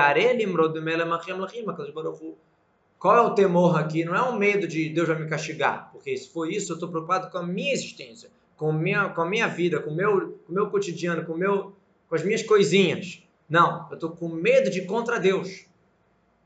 qual 2.98 3.16
é 3.16 3.20
o 3.20 3.34
temor 3.34 3.78
aqui? 3.78 4.04
Não 4.04 4.14
é 4.14 4.22
um 4.22 4.38
medo 4.38 4.66
de 4.66 4.88
Deus 4.88 5.08
vai 5.08 5.18
me 5.18 5.28
castigar, 5.28 5.90
porque 5.92 6.16
se 6.16 6.30
for 6.30 6.50
isso, 6.50 6.72
eu 6.72 6.74
estou 6.74 6.88
preocupado 6.88 7.30
com 7.30 7.38
a 7.38 7.42
minha 7.42 7.72
existência, 7.72 8.30
com, 8.56 8.72
minha, 8.72 9.10
com 9.10 9.22
a 9.22 9.26
minha 9.26 9.46
vida, 9.46 9.80
com 9.80 9.90
o 9.90 9.94
meu, 9.94 10.38
o 10.48 10.52
meu 10.52 10.70
cotidiano, 10.70 11.24
com, 11.24 11.34
meu, 11.34 11.74
com 12.08 12.14
as 12.14 12.22
minhas 12.22 12.42
coisinhas. 12.42 13.22
Não, 13.48 13.86
eu 13.90 13.94
estou 13.94 14.10
com 14.10 14.28
medo 14.28 14.70
de 14.70 14.80
ir 14.80 14.86
contra 14.86 15.18
Deus. 15.18 15.66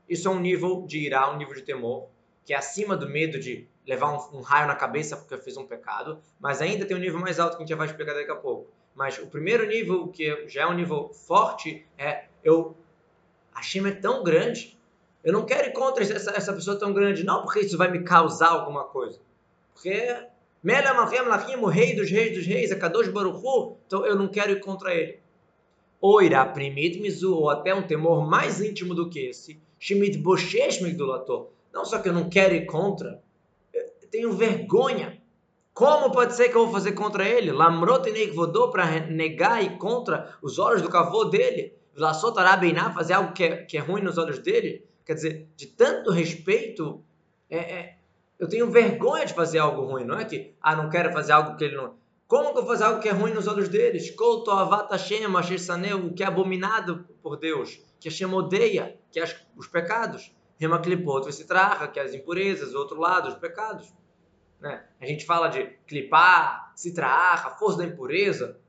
Isso 0.09 0.27
é 0.27 0.31
um 0.31 0.39
nível 0.39 0.85
de 0.87 0.99
irá, 0.99 1.33
um 1.33 1.37
nível 1.37 1.55
de 1.55 1.61
temor, 1.61 2.07
que 2.45 2.53
é 2.53 2.57
acima 2.57 2.95
do 2.95 3.09
medo 3.09 3.37
de 3.39 3.67
levar 3.87 4.11
um, 4.11 4.39
um, 4.39 4.41
raio 4.41 4.67
na 4.67 4.75
cabeça 4.75 5.15
porque 5.15 5.33
eu 5.33 5.39
fiz 5.39 5.57
um 5.57 5.65
pecado, 5.65 6.19
mas 6.39 6.61
ainda 6.61 6.85
tem 6.85 6.95
um 6.95 6.99
nível 6.99 7.19
mais 7.19 7.39
alto 7.39 7.57
que 7.57 7.63
a 7.63 7.65
gente 7.65 7.77
vai 7.77 7.87
explicar 7.87 8.13
daqui 8.13 8.31
a 8.31 8.35
pouco. 8.35 8.69
Mas 8.95 9.17
o 9.19 9.27
primeiro 9.27 9.67
nível, 9.67 10.07
que 10.07 10.47
já 10.47 10.63
é 10.63 10.67
um 10.67 10.73
nível 10.73 11.09
forte, 11.13 11.85
é 11.97 12.25
eu. 12.43 12.75
A 13.53 13.61
Shema 13.61 13.89
é 13.89 13.91
tão 13.91 14.23
grande, 14.23 14.77
eu 15.23 15.31
não 15.31 15.45
quero 15.45 15.67
ir 15.67 15.73
contra 15.73 16.03
essa, 16.03 16.31
essa 16.31 16.53
pessoa 16.53 16.77
tão 16.77 16.93
grande, 16.93 17.23
não 17.23 17.41
porque 17.41 17.61
isso 17.61 17.77
vai 17.77 17.89
me 17.89 18.03
causar 18.03 18.49
alguma 18.49 18.83
coisa. 18.83 19.19
Porque 19.73 20.27
o 21.61 21.67
rei 21.67 21.95
dos 21.95 22.09
reis 22.09 22.35
dos 22.35 22.45
reis, 22.45 22.71
é 22.71 22.75
Kadosh 22.75 23.09
Baruchu, 23.09 23.77
então 23.85 24.05
eu 24.05 24.15
não 24.15 24.27
quero 24.27 24.51
ir 24.51 24.59
contra 24.59 24.93
ele. 24.93 25.19
Ou 26.01 26.21
irá 26.21 26.45
primit 26.45 26.99
mizu, 26.99 27.35
ou 27.35 27.49
até 27.49 27.73
um 27.73 27.85
temor 27.85 28.27
mais 28.27 28.61
íntimo 28.61 28.93
do 28.93 29.09
que 29.09 29.19
esse, 29.19 29.61
Shemit 29.79 30.17
Boshesh 30.17 30.81
Migdolator. 30.81 31.49
Não 31.73 31.85
só 31.85 31.99
que 31.99 32.09
eu 32.09 32.13
não 32.13 32.29
quero 32.29 32.55
ir 32.55 32.65
contra, 32.65 33.21
tenho 34.15 34.31
vergonha. 34.31 35.21
Como 35.73 36.09
pode 36.09 36.35
ser 36.35 36.49
que 36.49 36.55
eu 36.55 36.63
vou 36.63 36.73
fazer 36.73 36.93
contra 36.93 37.27
ele? 37.27 37.51
Lamrot 37.51 38.09
vodou 38.31 38.71
para 38.71 39.01
negar 39.01 39.61
e 39.61 39.77
contra 39.77 40.37
os 40.41 40.57
olhos 40.57 40.81
do 40.81 40.89
cavô 40.89 41.25
dele. 41.25 41.75
Lassotarabeiná, 41.95 42.91
fazer 42.91 43.13
algo 43.13 43.33
que 43.33 43.43
é, 43.43 43.57
que 43.57 43.77
é 43.77 43.81
ruim 43.81 44.01
nos 44.01 44.17
olhos 44.17 44.39
dele. 44.39 44.85
Quer 45.05 45.15
dizer, 45.15 45.49
de 45.55 45.67
tanto 45.67 46.11
respeito, 46.11 47.03
é, 47.49 47.57
é, 47.57 47.97
eu 48.39 48.47
tenho 48.47 48.71
vergonha 48.71 49.25
de 49.25 49.33
fazer 49.33 49.59
algo 49.59 49.81
ruim. 49.83 50.05
Não 50.05 50.17
é 50.17 50.23
que, 50.23 50.53
ah, 50.61 50.75
não 50.75 50.89
quero 50.89 51.11
fazer 51.11 51.33
algo 51.33 51.57
que 51.57 51.65
ele 51.65 51.75
não. 51.75 51.95
Como 52.27 52.53
que 52.53 52.59
eu 52.59 52.63
vou 52.63 52.71
fazer 52.71 52.85
algo 52.85 53.01
que 53.01 53.09
é 53.09 53.11
ruim 53.11 53.33
nos 53.33 53.47
olhos 53.47 53.69
deles? 53.69 54.09
Kouto 54.11 54.51
avata 54.51 54.95
o 54.95 56.13
que 56.13 56.23
é 56.23 56.25
abominado 56.25 57.05
por 57.21 57.37
Deus, 57.37 57.79
que 57.99 58.09
Hashem 58.09 58.33
odeia, 58.33 58.97
que 59.11 59.19
é 59.19 59.25
os 59.55 59.67
pecados. 59.67 60.33
Remaklipot 60.57 61.31
se 61.33 61.45
traga, 61.45 61.87
que 61.89 61.99
é 61.99 62.03
as 62.03 62.13
impurezas, 62.13 62.73
o 62.73 62.79
outro 62.79 62.99
lado, 62.99 63.27
os 63.27 63.35
pecados. 63.35 63.93
Né? 64.65 64.83
A 64.99 65.05
gente 65.05 65.27
fala 65.27 65.47
de 65.47 65.63
clipar, 65.85 66.71
citraar, 66.75 67.45
a 67.45 67.51
força 67.51 67.77
da 67.77 67.85
impureza, 67.85 68.59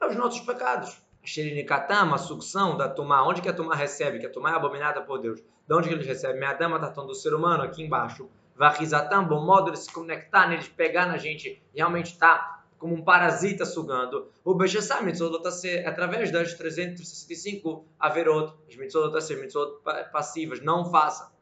é 0.00 0.06
os 0.06 0.16
nossos 0.16 0.40
pecados. 0.40 1.00
A 1.22 1.26
xerinicatama, 1.26 2.16
a 2.16 2.18
sucção 2.18 2.76
da 2.76 2.88
tomar, 2.88 3.22
onde 3.22 3.40
que 3.40 3.48
a 3.48 3.52
tomar 3.52 3.76
recebe? 3.76 4.18
Que 4.18 4.26
a 4.26 4.32
tomar 4.32 4.54
é 4.54 4.56
abominada 4.56 5.00
por 5.00 5.20
Deus. 5.20 5.40
De 5.40 5.74
onde 5.74 5.88
que 5.88 5.94
eles 5.94 6.06
recebem? 6.06 6.38
Minha 6.38 6.54
dama 6.54 6.84
está 6.84 7.02
do 7.02 7.14
ser 7.14 7.34
humano 7.34 7.62
aqui 7.62 7.84
embaixo. 7.84 8.28
Varrizatam, 8.56 9.28
bom 9.28 9.44
modo 9.44 9.70
de 9.70 9.78
se 9.78 9.92
conectar 9.92 10.48
neles, 10.48 10.66
pegar 10.66 11.06
na 11.06 11.16
gente, 11.16 11.62
realmente 11.72 12.06
está 12.06 12.64
como 12.76 12.94
um 12.94 13.04
parasita 13.04 13.64
sugando. 13.64 14.28
O 14.44 14.54
Bechessá, 14.54 15.00
mitzvot 15.02 15.40
através 15.86 16.32
das 16.32 16.54
365 16.54 17.84
averot, 18.00 18.54
as 18.68 18.74
mitzvot 18.74 19.12
passivas, 20.10 20.60
não 20.60 20.90
faça. 20.90 21.32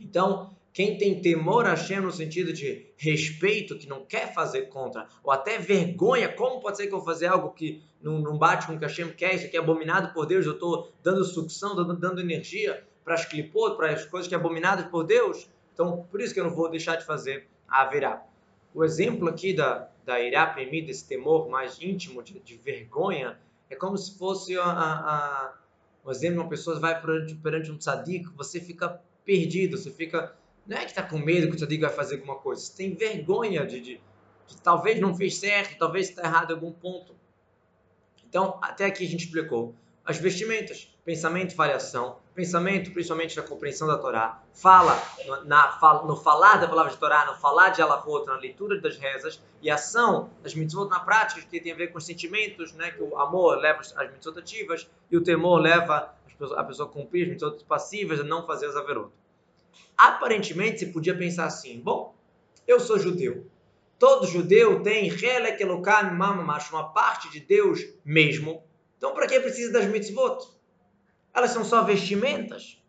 Então, 0.00 0.56
quem 0.78 0.96
tem 0.96 1.20
temor 1.20 1.66
a 1.66 1.70
Hashem 1.70 1.98
no 1.98 2.12
sentido 2.12 2.52
de 2.52 2.86
respeito, 2.96 3.76
que 3.76 3.88
não 3.88 4.04
quer 4.04 4.32
fazer 4.32 4.68
contra, 4.68 5.08
ou 5.24 5.32
até 5.32 5.58
vergonha, 5.58 6.28
como 6.28 6.60
pode 6.60 6.76
ser 6.76 6.86
que 6.86 6.94
eu 6.94 7.00
fazer 7.00 7.26
algo 7.26 7.50
que 7.50 7.82
não, 8.00 8.38
bate 8.38 8.64
com 8.64 8.74
o 8.74 8.78
que 8.78 8.84
Hashem 8.84 9.10
quer, 9.10 9.34
isso 9.34 9.46
aqui 9.46 9.56
é 9.56 9.58
abominado 9.58 10.14
por 10.14 10.24
Deus, 10.24 10.46
eu 10.46 10.52
estou 10.52 10.92
dando 11.02 11.24
sucção, 11.24 11.74
dando, 11.74 11.96
dando 11.96 12.20
energia 12.20 12.86
para 13.04 13.14
as 13.14 13.24
clipot, 13.24 13.76
para 13.76 13.90
as 13.90 14.04
coisas 14.04 14.28
que 14.28 14.36
é 14.36 14.38
abominadas 14.38 14.86
por 14.86 15.02
Deus, 15.02 15.50
então 15.74 16.06
por 16.08 16.20
isso 16.20 16.32
que 16.32 16.38
eu 16.38 16.44
não 16.44 16.54
vou 16.54 16.70
deixar 16.70 16.94
de 16.94 17.04
fazer 17.04 17.48
a 17.66 17.84
verá. 17.86 18.24
O 18.72 18.84
exemplo 18.84 19.28
aqui 19.28 19.52
da, 19.52 19.88
da 20.04 20.20
irá 20.20 20.46
premida, 20.46 20.86
desse 20.86 21.08
temor 21.08 21.48
mais 21.48 21.82
íntimo, 21.82 22.22
de, 22.22 22.38
de 22.38 22.56
vergonha, 22.56 23.36
é 23.68 23.74
como 23.74 23.98
se 23.98 24.16
fosse 24.16 24.56
a, 24.56 24.62
a, 24.62 24.92
a, 24.92 25.54
o 26.04 26.10
exemplo 26.12 26.36
de 26.36 26.42
uma 26.42 26.48
pessoa 26.48 26.78
vai 26.78 27.00
perante, 27.00 27.34
perante 27.34 27.68
um 27.68 27.76
tzadik, 27.76 28.28
você 28.36 28.60
fica 28.60 29.02
perdido, 29.24 29.76
você 29.76 29.90
fica 29.90 30.38
não 30.68 30.76
é 30.76 30.80
que 30.80 30.90
está 30.90 31.02
com 31.02 31.18
medo 31.18 31.48
que 31.48 31.54
o 31.54 31.56
tzadik 31.56 31.80
vai 31.80 31.90
fazer 31.90 32.16
alguma 32.16 32.36
coisa. 32.36 32.60
Você 32.60 32.76
tem 32.76 32.94
vergonha 32.94 33.66
de, 33.66 33.80
de, 33.80 34.00
de 34.46 34.56
talvez 34.62 35.00
não 35.00 35.14
fez 35.14 35.38
certo, 35.38 35.78
talvez 35.78 36.10
está 36.10 36.22
errado 36.22 36.50
em 36.50 36.54
algum 36.54 36.70
ponto. 36.70 37.16
Então, 38.28 38.58
até 38.60 38.84
aqui 38.84 39.06
a 39.06 39.08
gente 39.08 39.24
explicou 39.24 39.74
as 40.04 40.18
vestimentas, 40.18 40.94
pensamento, 41.04 41.56
variação, 41.56 42.18
pensamento, 42.34 42.92
principalmente 42.92 43.34
na 43.34 43.42
compreensão 43.42 43.88
da 43.88 43.96
Torá, 43.96 44.42
fala 44.52 45.02
na, 45.46 45.78
no 46.06 46.16
falar 46.16 46.58
da 46.58 46.68
palavra 46.68 46.92
de 46.92 46.98
Torá, 46.98 47.24
no 47.24 47.34
falar 47.34 47.70
de 47.70 47.80
Alahot, 47.80 48.26
na 48.26 48.36
leitura 48.36 48.78
das 48.78 48.98
rezas, 48.98 49.42
e 49.62 49.70
ação 49.70 50.30
das 50.42 50.54
mitzvot 50.54 50.88
na 50.88 51.00
prática, 51.00 51.40
que 51.40 51.60
tem 51.60 51.72
a 51.72 51.74
ver 51.74 51.88
com 51.88 51.98
os 51.98 52.04
sentimentos, 52.04 52.74
né, 52.74 52.90
que 52.90 53.02
o 53.02 53.18
amor 53.18 53.56
leva 53.56 53.80
as 53.80 54.12
mitzvot 54.12 54.38
ativas 54.38 54.88
e 55.10 55.16
o 55.16 55.22
temor 55.22 55.60
leva 55.60 56.14
a 56.56 56.64
pessoa 56.64 56.88
a 56.88 56.92
cumprir 56.92 57.24
as 57.24 57.28
mitzvot 57.30 57.64
passivas, 57.64 58.20
a 58.20 58.24
não 58.24 58.46
fazer 58.46 58.66
as 58.66 58.76
averot. 58.76 59.10
Aparentemente, 59.96 60.80
você 60.80 60.86
podia 60.86 61.16
pensar 61.16 61.46
assim: 61.46 61.80
bom, 61.80 62.14
eu 62.66 62.78
sou 62.78 62.98
judeu. 62.98 63.46
Todo 63.98 64.26
judeu 64.26 64.82
tem 64.82 65.10
uma 66.70 66.92
parte 66.92 67.30
de 67.30 67.40
Deus 67.40 67.84
mesmo. 68.04 68.62
Então, 68.96 69.12
para 69.12 69.26
que 69.26 69.40
precisa 69.40 69.72
das 69.72 69.86
mitzvot? 69.86 70.48
Elas 71.34 71.50
são 71.50 71.64
só 71.64 71.82
vestimentas. 71.82 72.80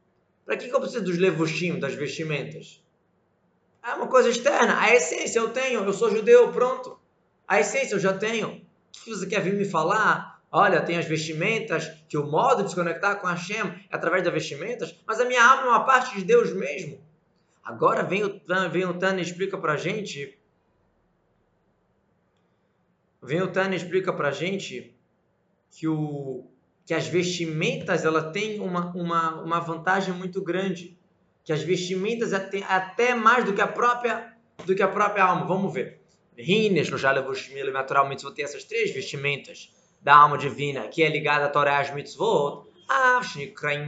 Para 0.46 0.58
que, 0.58 0.67
eu 0.69 0.79
preciso 0.79 1.03
dos 1.03 1.17
levushim, 1.17 1.79
das 1.79 1.93
vestimentas? 1.93 2.84
É 3.84 3.93
uma 3.93 4.08
coisa 4.08 4.29
externa. 4.29 4.79
A 4.79 4.93
essência 4.93 5.39
eu 5.39 5.50
tenho, 5.50 5.84
eu 5.84 5.93
sou 5.93 6.12
judeu, 6.12 6.51
pronto. 6.51 7.00
A 7.48 7.60
essência 7.60 7.96
eu 7.96 8.00
já 8.00 8.13
tenho. 8.13 8.50
O 8.50 9.03
que 9.03 9.10
você 9.10 9.25
quer 9.25 9.41
vir 9.41 9.53
me 9.53 9.65
falar? 9.65 10.28
Olha, 10.51 10.82
tem 10.82 10.98
as 10.98 11.06
vestimentas, 11.06 11.88
que 12.08 12.18
o 12.18 12.25
modo 12.25 12.63
de 12.63 12.70
se 12.70 12.75
conectar 12.75 13.15
com 13.15 13.27
Hashem 13.27 13.62
é 13.62 13.96
através 13.96 14.24
das 14.24 14.34
vestimentas, 14.34 14.96
mas 15.06 15.20
a 15.20 15.25
minha 15.25 15.44
alma 15.44 15.63
é 15.63 15.70
uma 15.70 15.86
parte 15.86 16.15
de 16.15 16.24
Deus 16.24 16.51
mesmo. 16.53 17.00
Agora 17.63 18.03
vem 18.03 18.24
o, 18.24 18.41
vem 18.72 18.86
o 18.86 18.98
Tânia 18.98 19.22
e 19.22 19.25
explica 19.25 19.58
pra 19.60 19.77
gente. 19.77 20.36
Vem 23.22 23.44
o 23.44 23.51
Tânia 23.51 23.75
e 23.75 23.79
explica 23.79 24.12
pra 24.12 24.32
gente 24.32 24.96
que, 25.70 25.88
o, 25.88 26.48
que 26.84 26.96
as 26.96 27.06
vestimentas 27.06 28.03
ela 28.03 28.32
tem 28.32 28.60
uma, 28.60 28.91
uma, 28.96 29.41
uma 29.41 29.60
vantagem 29.60 30.15
muito 30.15 30.41
grande. 30.41 30.98
Que 31.44 31.53
as 31.53 31.62
vestimentas 31.62 32.34
até, 32.34 32.63
até 32.63 33.13
mais 33.13 33.46
do 33.46 33.53
que 33.53 33.62
a 33.62 33.68
própria 33.68 34.34
do 34.65 34.75
que 34.75 34.82
a 34.82 34.88
própria 34.88 35.24
alma. 35.24 35.46
Vamos 35.46 35.72
ver. 35.72 36.01
Rines, 36.36 36.89
naturalmente 37.72 38.24
vou 38.24 38.32
ter 38.32 38.44
essas 38.44 38.63
três 38.63 38.91
vestimentas 38.91 39.72
da 40.01 40.15
alma 40.15 40.38
divina, 40.38 40.88
que 40.88 41.03
é 41.03 41.10
ligada 41.10 41.46
à 41.46 41.50
Torá 41.50 41.74
e 41.74 41.82
às 41.82 41.94
mitzvot, 41.94 42.68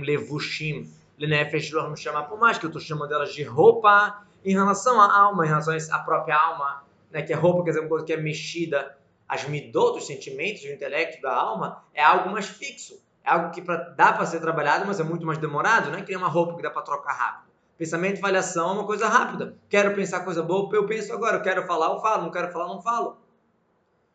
levushim 0.01 0.91
lenefesh 1.18 1.72
não 1.72 1.96
chamar, 1.96 2.24
por 2.24 2.39
mais 2.39 2.58
que 2.58 2.65
eu 2.65 2.70
estou 2.70 2.82
chamando 2.82 3.13
elas 3.13 3.34
de 3.34 3.44
roupa, 3.44 4.24
em 4.44 4.53
relação 4.53 5.00
à 5.00 5.15
alma, 5.15 5.46
em 5.46 5.50
relação 5.50 5.75
à 5.91 6.00
própria 6.00 6.36
alma, 6.36 6.84
né, 7.12 7.22
que 7.22 7.32
é 7.32 7.36
roupa, 7.36 7.63
quer 7.63 7.72
dizer, 7.72 7.82
uma 7.82 7.89
coisa 7.89 8.06
que 8.06 8.13
é 8.13 8.18
mexida, 8.18 8.98
as 9.27 9.46
midot, 9.46 9.98
os 9.98 10.08
sentimentos, 10.08 10.63
o 10.63 10.68
intelecto 10.68 11.22
da 11.22 11.34
alma, 11.34 11.84
é 11.94 12.03
algo 12.03 12.32
mais 12.32 12.48
fixo. 12.48 13.00
É 13.24 13.30
algo 13.30 13.51
que 13.51 13.62
pra, 13.62 13.77
dá 13.77 14.12
para 14.12 14.25
ser 14.25 14.39
trabalhado, 14.39 14.86
mas 14.86 15.00
é 15.00 15.03
muito 15.03 15.25
mais 15.25 15.38
demorado, 15.38 15.91
não 15.91 16.00
é 16.00 16.01
que 16.01 16.10
nem 16.10 16.18
uma 16.18 16.27
roupa 16.27 16.56
que 16.56 16.63
dá 16.63 16.72
para 16.72 16.82
trocar 16.82 17.13
rápido. 17.13 17.51
Pensamento 17.77 18.18
e 18.18 18.22
falhação 18.22 18.70
é 18.70 18.74
uma 18.74 18.86
coisa 18.86 19.08
rápida. 19.08 19.56
Quero 19.70 19.96
pensar 19.96 20.20
coisa 20.20 20.44
boa, 20.44 20.70
eu 20.72 20.86
penso 20.86 21.12
agora. 21.13 21.38
Eu 21.38 21.41
quero 21.41 21.65
falar, 21.65 21.88
eu 21.88 22.00
falo. 22.00 22.22
Não 22.22 22.32
quero 22.32 22.51
falar, 22.51 22.68
não 22.68 22.80
falo. 22.80 23.18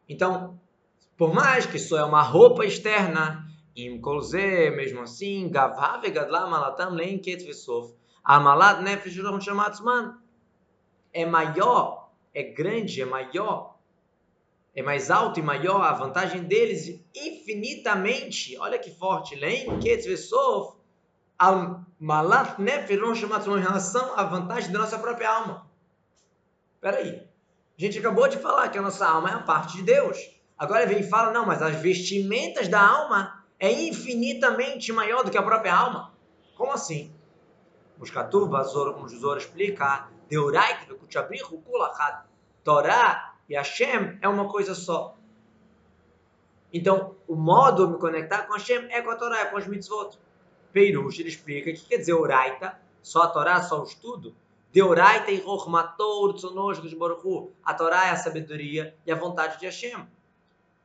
Então, 0.08 0.56
por 1.16 1.32
mais 1.32 1.64
que 1.64 1.76
isso 1.76 1.96
é 1.96 2.04
uma 2.04 2.22
roupa 2.22 2.64
externa, 2.64 3.46
im 3.74 4.00
kolze, 4.00 4.70
mesmo 4.70 5.00
assim, 5.00 5.48
gavha 5.50 5.98
vegadla 5.98 6.46
malatam 6.46 6.90
lein 6.90 7.18
ket 7.18 7.44
vesof, 7.44 7.94
amalat 8.22 8.82
nefesh 8.82 9.18
rom 9.22 9.40
shamatzman, 9.40 10.14
é 11.12 11.24
maior, 11.24 12.10
é 12.34 12.42
grande, 12.42 13.00
é 13.00 13.04
maior, 13.04 13.76
é 14.74 14.82
mais 14.82 15.10
alto 15.10 15.40
e 15.40 15.42
maior 15.42 15.82
a 15.82 15.92
vantagem 15.92 16.42
deles 16.42 17.00
infinitamente, 17.14 18.56
olha 18.58 18.78
que 18.78 18.90
forte, 18.90 19.34
lein 19.34 19.78
ket 19.78 20.06
vesof, 20.06 20.76
al 21.38 21.82
malat 21.98 22.58
nefesh 22.58 23.00
rom 23.00 23.14
shamatzman, 23.14 23.58
em 23.58 23.62
relação 23.62 24.18
à 24.18 24.24
vantagem 24.24 24.70
da 24.70 24.80
nossa 24.80 24.98
própria 24.98 25.30
alma. 25.30 25.66
Espera 26.74 26.98
aí. 26.98 27.26
A 27.78 27.80
gente 27.80 27.98
acabou 27.98 28.28
de 28.28 28.38
falar 28.38 28.68
que 28.68 28.78
a 28.78 28.82
nossa 28.82 29.06
alma 29.06 29.30
é 29.30 29.34
a 29.34 29.42
parte 29.42 29.76
de 29.76 29.82
Deus. 29.82 30.35
Agora 30.58 30.86
vem 30.86 31.00
e 31.00 31.02
fala, 31.02 31.32
não, 31.32 31.44
mas 31.44 31.60
as 31.60 31.76
vestimentas 31.76 32.68
da 32.68 32.80
alma 32.80 33.44
é 33.58 33.70
infinitamente 33.70 34.92
maior 34.92 35.22
do 35.22 35.30
que 35.30 35.36
a 35.36 35.42
própria 35.42 35.74
alma. 35.74 36.14
Como 36.56 36.72
assim? 36.72 37.14
Muskatuv, 37.98 38.50
como 38.94 39.08
Josor 39.08 39.36
explica, 39.38 40.08
Deoraita, 40.28 40.94
Kuchabrihu, 40.94 41.58
Kulachad, 41.62 42.24
Torá 42.64 43.34
e 43.48 43.54
Hashem 43.54 44.18
é 44.20 44.28
uma 44.28 44.48
coisa 44.48 44.74
só. 44.74 45.16
Então, 46.72 47.14
o 47.28 47.36
modo 47.36 47.86
de 47.86 47.92
me 47.92 47.98
conectar 47.98 48.42
com 48.42 48.54
Hashem 48.54 48.88
é 48.90 49.00
com 49.00 49.10
a 49.10 49.16
Torá, 49.16 49.40
é 49.40 49.44
com 49.46 49.56
os 49.56 49.66
mitzvot. 49.66 50.18
Peirush, 50.72 51.20
ele 51.20 51.28
explica 51.28 51.70
o 51.70 51.74
que 51.74 51.86
quer 51.86 51.98
dizer 51.98 52.14
Oraita, 52.14 52.78
só 53.02 53.22
a 53.22 53.28
Torá, 53.28 53.62
só 53.62 53.80
o 53.80 53.84
estudo. 53.84 54.34
Deoraita 54.72 55.30
e 55.30 55.40
Rochmator, 55.40 56.34
Tsonosh. 56.34 56.80
A 57.64 57.74
Torá 57.74 58.06
é 58.06 58.10
a 58.10 58.16
sabedoria 58.16 58.94
e 59.06 59.12
a 59.12 59.16
vontade 59.16 59.58
de 59.58 59.66
Hashem. 59.66 60.06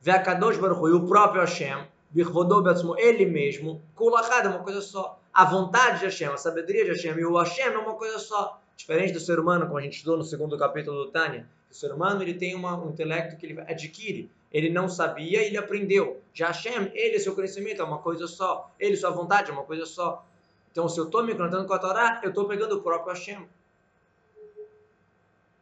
Veakadosh 0.02 0.58
Baruchu, 0.58 0.88
e 0.88 0.92
o 0.94 1.06
próprio 1.06 1.42
Hashem, 1.42 1.86
Birvodou 2.10 2.60
Beatzmo, 2.60 2.98
ele 2.98 3.24
mesmo, 3.24 3.80
Kulachad 3.94 4.44
é 4.44 4.48
uma 4.48 4.58
coisa 4.58 4.80
só. 4.80 5.20
A 5.32 5.44
vontade 5.44 6.00
de 6.00 6.06
Hashem, 6.06 6.26
a 6.26 6.36
sabedoria 6.36 6.84
de 6.84 6.90
Hashem 6.90 7.16
e 7.16 7.24
o 7.24 7.38
Hashem 7.38 7.66
é 7.66 7.78
uma 7.78 7.94
coisa 7.94 8.18
só. 8.18 8.60
Diferente 8.76 9.12
do 9.12 9.20
ser 9.20 9.38
humano, 9.38 9.64
como 9.66 9.78
a 9.78 9.80
gente 9.80 9.98
estudou 9.98 10.16
no 10.16 10.24
segundo 10.24 10.58
capítulo 10.58 11.04
do 11.04 11.12
Tânia, 11.12 11.46
o 11.70 11.74
ser 11.74 11.92
humano 11.92 12.20
ele 12.20 12.34
tem 12.34 12.52
uma, 12.56 12.76
um 12.76 12.90
intelecto 12.90 13.36
que 13.36 13.46
ele 13.46 13.60
adquire. 13.60 14.28
Ele 14.52 14.70
não 14.70 14.88
sabia, 14.88 15.40
ele 15.40 15.56
aprendeu. 15.56 16.20
Já 16.34 16.48
Hashem, 16.48 16.90
ele, 16.94 17.20
seu 17.20 17.36
conhecimento 17.36 17.80
é 17.80 17.84
uma 17.84 17.98
coisa 17.98 18.26
só. 18.26 18.72
Ele, 18.80 18.96
sua 18.96 19.10
vontade 19.10 19.50
é 19.50 19.54
uma 19.54 19.62
coisa 19.62 19.86
só. 19.86 20.26
Então, 20.72 20.88
se 20.88 20.98
eu 20.98 21.04
estou 21.04 21.22
me 21.22 21.32
conectando 21.32 21.66
com 21.66 21.74
a 21.74 21.78
Torá, 21.78 22.20
eu 22.24 22.30
estou 22.30 22.46
pegando 22.46 22.76
o 22.76 22.82
próprio 22.82 23.14
Hashem. 23.14 23.46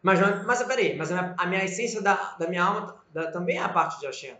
Mas, 0.02 0.18
mas 0.46 0.62
peraí, 0.62 0.96
mas 0.96 1.12
a 1.12 1.14
minha, 1.14 1.34
a 1.36 1.46
minha 1.46 1.64
essência 1.64 2.00
da, 2.00 2.14
da 2.38 2.46
minha 2.48 2.64
alma 2.64 2.96
da, 3.12 3.30
também 3.30 3.58
é 3.58 3.62
a 3.62 3.68
parte 3.68 4.00
de 4.00 4.06
Hashem. 4.06 4.36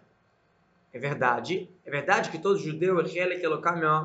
É 0.92 0.98
verdade, 0.98 1.70
é 1.84 1.90
verdade 1.90 2.30
que 2.30 2.38
todo 2.38 2.58
judeu, 2.58 2.98
ele 2.98 3.38
que 3.38 3.48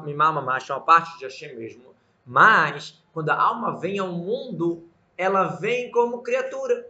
me 0.06 0.14
mama 0.14 0.42
macho, 0.42 0.72
é 0.72 0.76
uma 0.76 0.82
parte 0.82 1.18
de 1.18 1.24
Hashem 1.24 1.56
mesmo. 1.56 1.96
Mas, 2.26 3.02
quando 3.14 3.30
a 3.30 3.42
alma 3.42 3.80
vem 3.80 3.98
ao 4.00 4.10
mundo, 4.10 4.88
ela 5.18 5.48
vem 5.48 5.90
como 5.92 6.22
criatura. 6.22 6.88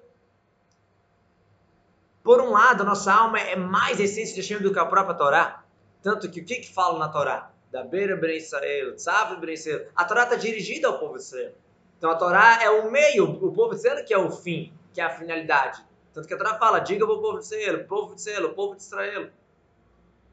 Por 2.24 2.42
um 2.42 2.50
lado, 2.50 2.82
a 2.82 2.86
nossa 2.86 3.14
alma 3.14 3.40
é 3.40 3.56
mais 3.56 4.00
essência 4.00 4.34
de 4.34 4.42
Hashem 4.42 4.62
do 4.62 4.74
que 4.74 4.80
a 4.80 4.86
própria 4.86 5.16
Torá. 5.16 5.64
Tanto 6.02 6.30
que 6.30 6.42
o 6.42 6.46
que, 6.46 6.56
que 6.56 6.74
fala 6.74 6.98
na 7.00 7.10
Torá? 7.10 7.52
Da 7.72 7.84
beira 7.84 8.16
ben 8.16 8.36
Israel, 8.36 8.96
tzav 8.96 9.40
ben 9.40 9.54
Israel. 9.54 9.88
A 9.96 10.06
Torá 10.06 10.24
está 10.24 10.36
dirigida 10.36 10.88
ao 10.88 10.98
povo 10.98 11.18
de 11.18 11.24
Israel. 11.24 11.54
Então 11.98 12.10
a 12.10 12.16
Torá 12.16 12.60
é 12.62 12.70
o 12.70 12.92
meio, 12.92 13.30
o 13.30 13.52
povo 13.52 13.72
de 13.72 13.78
Israel 13.78 14.06
que 14.06 14.14
é 14.14 14.18
o 14.18 14.30
fim, 14.32 14.74
que 14.94 15.02
é 15.02 15.04
a 15.04 15.10
finalidade. 15.10 15.84
Tanto 16.14 16.28
que 16.28 16.34
a 16.34 16.38
Torá 16.38 16.58
fala, 16.58 16.80
diga 16.80 17.06
para 17.06 17.16
o 17.16 17.22
povo 17.22 17.40
de 17.40 17.46
Israel, 17.46 17.86
povo 17.86 18.16
de 18.16 18.22
Israel, 18.22 18.54
povo 18.54 18.76
de 18.76 18.82
Israel. 18.82 19.30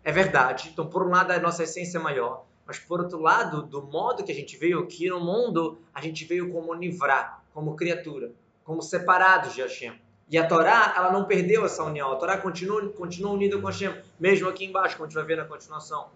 É 0.05 0.13
verdade. 0.13 0.71
Então, 0.73 0.87
por 0.87 1.03
um 1.03 1.11
lado, 1.11 1.33
a 1.33 1.39
nossa 1.39 1.63
essência 1.63 1.99
é 1.99 2.01
maior. 2.01 2.45
Mas, 2.67 2.79
por 2.79 3.01
outro 3.01 3.21
lado, 3.21 3.63
do 3.63 3.83
modo 3.83 4.25
que 4.25 4.33
a 4.33 4.35
gente 4.35 4.57
veio 4.57 4.81
aqui 4.81 5.09
no 5.09 5.21
mundo, 5.21 5.79
a 5.93 6.01
gente 6.01 6.25
veio 6.25 6.53
como 6.53 6.75
Nivrá, 6.75 7.41
como 7.53 7.75
criatura, 7.77 8.33
como 8.65 8.81
separados 8.81 9.55
de 9.55 9.63
Hashem. 9.63 10.01
E 10.29 10.39
a 10.39 10.47
Torá, 10.47 10.95
ela 10.97 11.13
não 11.13 11.25
perdeu 11.25 11.65
essa 11.65 11.83
união. 11.83 12.13
A 12.13 12.17
Torá 12.17 12.39
continua, 12.39 12.89
continua 12.91 13.33
unida 13.33 13.59
com 13.59 13.67
Hashem, 13.67 13.95
mesmo 14.19 14.49
aqui 14.49 14.65
embaixo, 14.65 14.97
como 14.97 15.07
a 15.07 15.09
gente 15.09 15.17
vai 15.17 15.25
ver 15.25 15.37
na 15.37 15.45
continuação. 15.45 16.11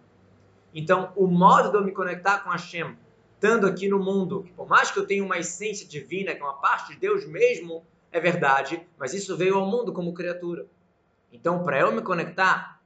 Então, 0.74 1.12
o 1.16 1.26
modo 1.26 1.70
de 1.70 1.76
eu 1.76 1.84
me 1.84 1.92
conectar 1.92 2.38
com 2.40 2.50
Hashem, 2.50 2.96
estando 3.36 3.66
aqui 3.66 3.86
no 3.86 3.98
mundo, 3.98 4.42
que 4.42 4.52
por 4.52 4.66
mais 4.66 4.90
que 4.90 4.98
eu 4.98 5.06
tenha 5.06 5.22
uma 5.22 5.38
essência 5.38 5.86
divina, 5.86 6.34
que 6.34 6.40
é 6.40 6.44
uma 6.44 6.54
parte 6.54 6.94
de 6.94 6.98
Deus 6.98 7.26
mesmo, 7.26 7.84
é 8.10 8.18
verdade, 8.18 8.86
mas 8.98 9.12
isso 9.12 9.36
veio 9.36 9.56
ao 9.56 9.66
mundo 9.66 9.92
como 9.92 10.14
criatura. 10.14 10.66
Então, 11.30 11.62
para 11.62 11.80
eu 11.80 11.92
me 11.92 12.00
conectar, 12.00 12.80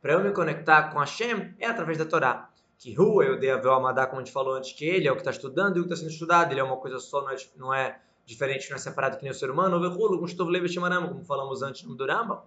para 0.00 0.14
eu 0.14 0.24
me 0.24 0.32
conectar 0.32 0.90
com 0.90 0.98
Hashem, 0.98 1.54
é 1.58 1.66
através 1.66 1.98
da 1.98 2.06
Torá. 2.06 2.50
Que 2.78 2.92
rua 2.94 3.24
eu 3.24 3.38
devo 3.38 3.70
amadar, 3.70 4.06
como 4.06 4.20
a 4.20 4.24
gente 4.24 4.32
falou 4.32 4.54
antes, 4.54 4.72
que 4.72 4.84
ele 4.84 5.06
é 5.06 5.12
o 5.12 5.14
que 5.14 5.20
está 5.20 5.30
estudando 5.30 5.76
e 5.76 5.80
o 5.80 5.82
que 5.82 5.92
está 5.92 6.02
sendo 6.02 6.12
estudado, 6.12 6.52
ele 6.52 6.60
é 6.60 6.64
uma 6.64 6.76
coisa 6.76 6.98
só, 6.98 7.22
não 7.22 7.30
é, 7.30 7.36
não 7.56 7.74
é 7.74 8.00
diferente, 8.24 8.70
não 8.70 8.76
é 8.76 8.80
separado 8.80 9.18
que 9.18 9.22
nem 9.22 9.30
o 9.30 9.34
ser 9.34 9.50
humano, 9.50 9.78
como 9.78 11.24
falamos 11.24 11.62
antes 11.62 11.82
no 11.84 11.94
Duramba. 11.94 12.44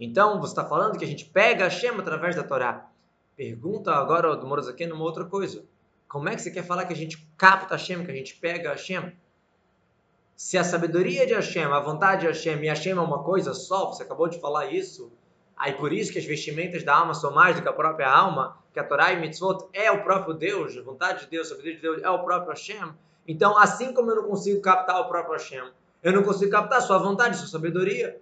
Então, 0.00 0.40
você 0.40 0.52
está 0.52 0.64
falando 0.64 0.98
que 0.98 1.04
a 1.04 1.08
gente 1.08 1.26
pega 1.26 1.64
Hashem 1.64 1.90
através 1.90 2.34
da 2.34 2.42
Torá. 2.42 2.90
Pergunta 3.36 3.92
agora 3.92 4.34
do 4.34 4.46
Morazaki 4.46 4.86
numa 4.86 5.04
outra 5.04 5.24
coisa. 5.24 5.64
Como 6.12 6.28
é 6.28 6.36
que 6.36 6.42
você 6.42 6.50
quer 6.50 6.62
falar 6.62 6.84
que 6.84 6.92
a 6.92 6.96
gente 6.96 7.26
capta 7.38 7.74
Hashem, 7.74 8.04
que 8.04 8.10
a 8.10 8.14
gente 8.14 8.34
pega 8.36 8.68
Hashem? 8.68 9.16
Se 10.36 10.58
a 10.58 10.62
sabedoria 10.62 11.26
de 11.26 11.32
Hashem, 11.32 11.62
a 11.62 11.80
vontade 11.80 12.20
de 12.20 12.26
Hashem 12.26 12.62
e 12.62 12.68
Hashem 12.68 12.92
é 12.92 13.00
uma 13.00 13.22
coisa 13.22 13.54
só, 13.54 13.86
você 13.86 14.02
acabou 14.02 14.28
de 14.28 14.38
falar 14.38 14.70
isso, 14.70 15.10
aí 15.56 15.72
por 15.72 15.90
isso 15.90 16.12
que 16.12 16.18
as 16.18 16.26
vestimentas 16.26 16.84
da 16.84 16.94
alma 16.94 17.14
são 17.14 17.32
mais 17.32 17.56
do 17.56 17.62
que 17.62 17.68
a 17.68 17.72
própria 17.72 18.10
alma, 18.10 18.58
que 18.74 18.78
a 18.78 18.84
Torá 18.84 19.10
e 19.14 19.20
Mitzvot 19.22 19.66
é 19.72 19.90
o 19.90 20.04
próprio 20.04 20.34
Deus, 20.34 20.76
a 20.76 20.82
vontade 20.82 21.20
de 21.20 21.30
Deus, 21.30 21.46
a 21.46 21.50
sabedoria 21.52 21.76
de 21.76 21.80
Deus 21.80 22.02
é 22.02 22.10
o 22.10 22.22
próprio 22.22 22.50
Hashem. 22.50 22.92
Então, 23.26 23.56
assim 23.56 23.94
como 23.94 24.10
eu 24.10 24.16
não 24.16 24.24
consigo 24.24 24.60
captar 24.60 25.00
o 25.00 25.08
próprio 25.08 25.32
Hashem, 25.32 25.64
eu 26.02 26.12
não 26.12 26.22
consigo 26.22 26.50
captar 26.50 26.82
sua 26.82 26.98
vontade, 26.98 27.38
sua 27.38 27.48
sabedoria. 27.48 28.20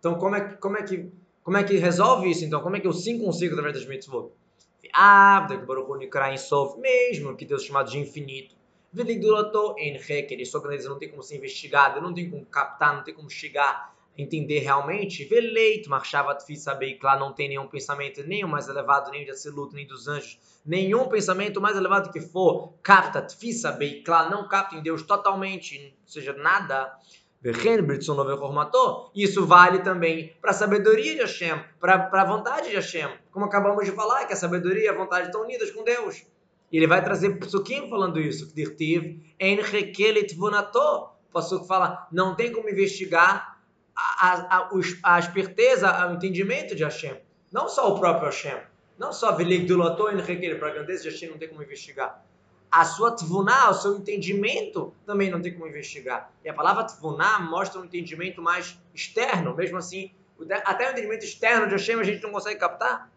Então, 0.00 0.14
como 0.14 0.36
é, 0.36 0.40
como 0.40 0.78
é, 0.78 0.82
que, 0.84 1.12
como 1.44 1.58
é 1.58 1.64
que 1.64 1.76
resolve 1.76 2.30
isso? 2.30 2.46
Então, 2.46 2.62
como 2.62 2.76
é 2.76 2.80
que 2.80 2.86
eu 2.86 2.94
sim 2.94 3.22
consigo 3.22 3.52
através 3.52 3.76
das 3.76 3.86
Mitzvot? 3.86 4.32
Abda, 4.92 5.58
que 5.58 5.66
Baruch 5.66 5.98
Nikra 5.98 6.32
em 6.32 6.36
Sof, 6.36 6.78
mesmo 6.78 7.36
que 7.36 7.44
Deus 7.44 7.62
é 7.62 7.66
chamado 7.66 7.90
de 7.90 7.98
infinito. 7.98 8.54
Veligdulato 8.92 9.74
en 9.78 9.96
Heker, 9.96 10.44
sua 10.46 10.62
grandeza 10.62 10.88
não 10.88 10.98
tem 10.98 11.10
como 11.10 11.22
ser 11.22 11.36
investigada, 11.36 12.00
não 12.00 12.14
tem 12.14 12.30
como 12.30 12.46
captar, 12.46 12.94
não 12.94 13.04
tem 13.04 13.12
como 13.12 13.28
chegar 13.28 13.94
a 14.18 14.22
entender 14.22 14.60
realmente. 14.60 15.24
Veleito, 15.24 15.90
marchava 15.90 16.36
saber 16.56 16.94
que 16.94 17.04
lá 17.04 17.18
não 17.18 17.32
tem 17.32 17.48
nenhum 17.48 17.68
pensamento, 17.68 18.22
nem 18.22 18.44
o 18.44 18.48
mais 18.48 18.68
elevado, 18.68 19.10
nem 19.10 19.24
de 19.24 19.30
Assiluto, 19.30 19.74
nem 19.74 19.86
dos 19.86 20.08
anjos, 20.08 20.38
nenhum 20.64 21.08
pensamento 21.08 21.60
mais 21.60 21.76
elevado 21.76 22.10
que 22.10 22.20
for, 22.20 22.72
capta 22.82 23.26
saber 23.52 24.02
que 24.02 24.10
lá 24.10 24.30
não 24.30 24.48
capta 24.48 24.76
em 24.76 24.82
Deus 24.82 25.02
totalmente, 25.02 25.94
ou 26.02 26.08
seja, 26.08 26.32
nada. 26.32 26.96
Isso 29.14 29.46
vale 29.46 29.80
também 29.80 30.34
para 30.40 30.50
a 30.50 30.54
sabedoria 30.54 31.14
de 31.14 31.20
Hashem, 31.20 31.60
para 31.80 32.08
a 32.12 32.24
vontade 32.24 32.68
de 32.70 32.74
Hashem. 32.74 33.08
Como 33.30 33.44
acabamos 33.44 33.84
de 33.84 33.92
falar, 33.92 34.26
que 34.26 34.32
a 34.32 34.36
sabedoria 34.36 34.84
e 34.84 34.88
a 34.88 34.94
vontade 34.94 35.26
estão 35.26 35.42
unidas 35.42 35.70
com 35.70 35.84
Deus. 35.84 36.26
E 36.70 36.76
ele 36.76 36.86
vai 36.86 37.02
trazer 37.02 37.38
Psukim 37.38 37.88
falando 37.88 38.18
isso. 38.20 38.52
Vunato. 40.36 40.78
O 40.78 41.32
Pasuk 41.32 41.66
fala, 41.66 42.08
não 42.10 42.34
tem 42.34 42.50
como 42.50 42.68
investigar 42.68 43.60
a, 43.94 44.58
a, 44.58 44.70
a, 45.02 45.18
esperteza, 45.18 46.08
o 46.08 46.14
entendimento 46.14 46.74
de 46.74 46.82
Hashem. 46.82 47.16
Não 47.52 47.68
só 47.68 47.92
o 47.92 48.00
próprio 48.00 48.26
Hashem. 48.26 48.58
Não 48.98 49.12
só 49.12 49.32
Velik 49.32 49.66
Dulato 49.66 50.08
en 50.08 50.16
rekelet, 50.16 50.58
para 50.58 50.68
a 50.68 50.72
grandeza 50.72 51.02
de 51.02 51.10
Hashem 51.10 51.30
não 51.30 51.38
tem 51.38 51.48
como 51.48 51.62
investigar. 51.62 52.24
A 52.70 52.84
sua 52.84 53.12
tvuná, 53.12 53.70
o 53.70 53.74
seu 53.74 53.96
entendimento, 53.96 54.92
também 55.06 55.30
não 55.30 55.40
tem 55.40 55.52
como 55.52 55.66
investigar. 55.66 56.30
E 56.44 56.48
a 56.48 56.54
palavra 56.54 56.84
tvuná 56.84 57.38
mostra 57.38 57.80
um 57.80 57.84
entendimento 57.84 58.42
mais 58.42 58.78
externo. 58.94 59.54
Mesmo 59.54 59.78
assim, 59.78 60.10
até 60.64 60.88
o 60.88 60.92
entendimento 60.92 61.24
externo 61.24 61.66
de 61.66 61.72
Hashem 61.72 62.00
a 62.00 62.04
gente 62.04 62.22
não 62.22 62.32
consegue 62.32 62.58
captar. 62.58 63.10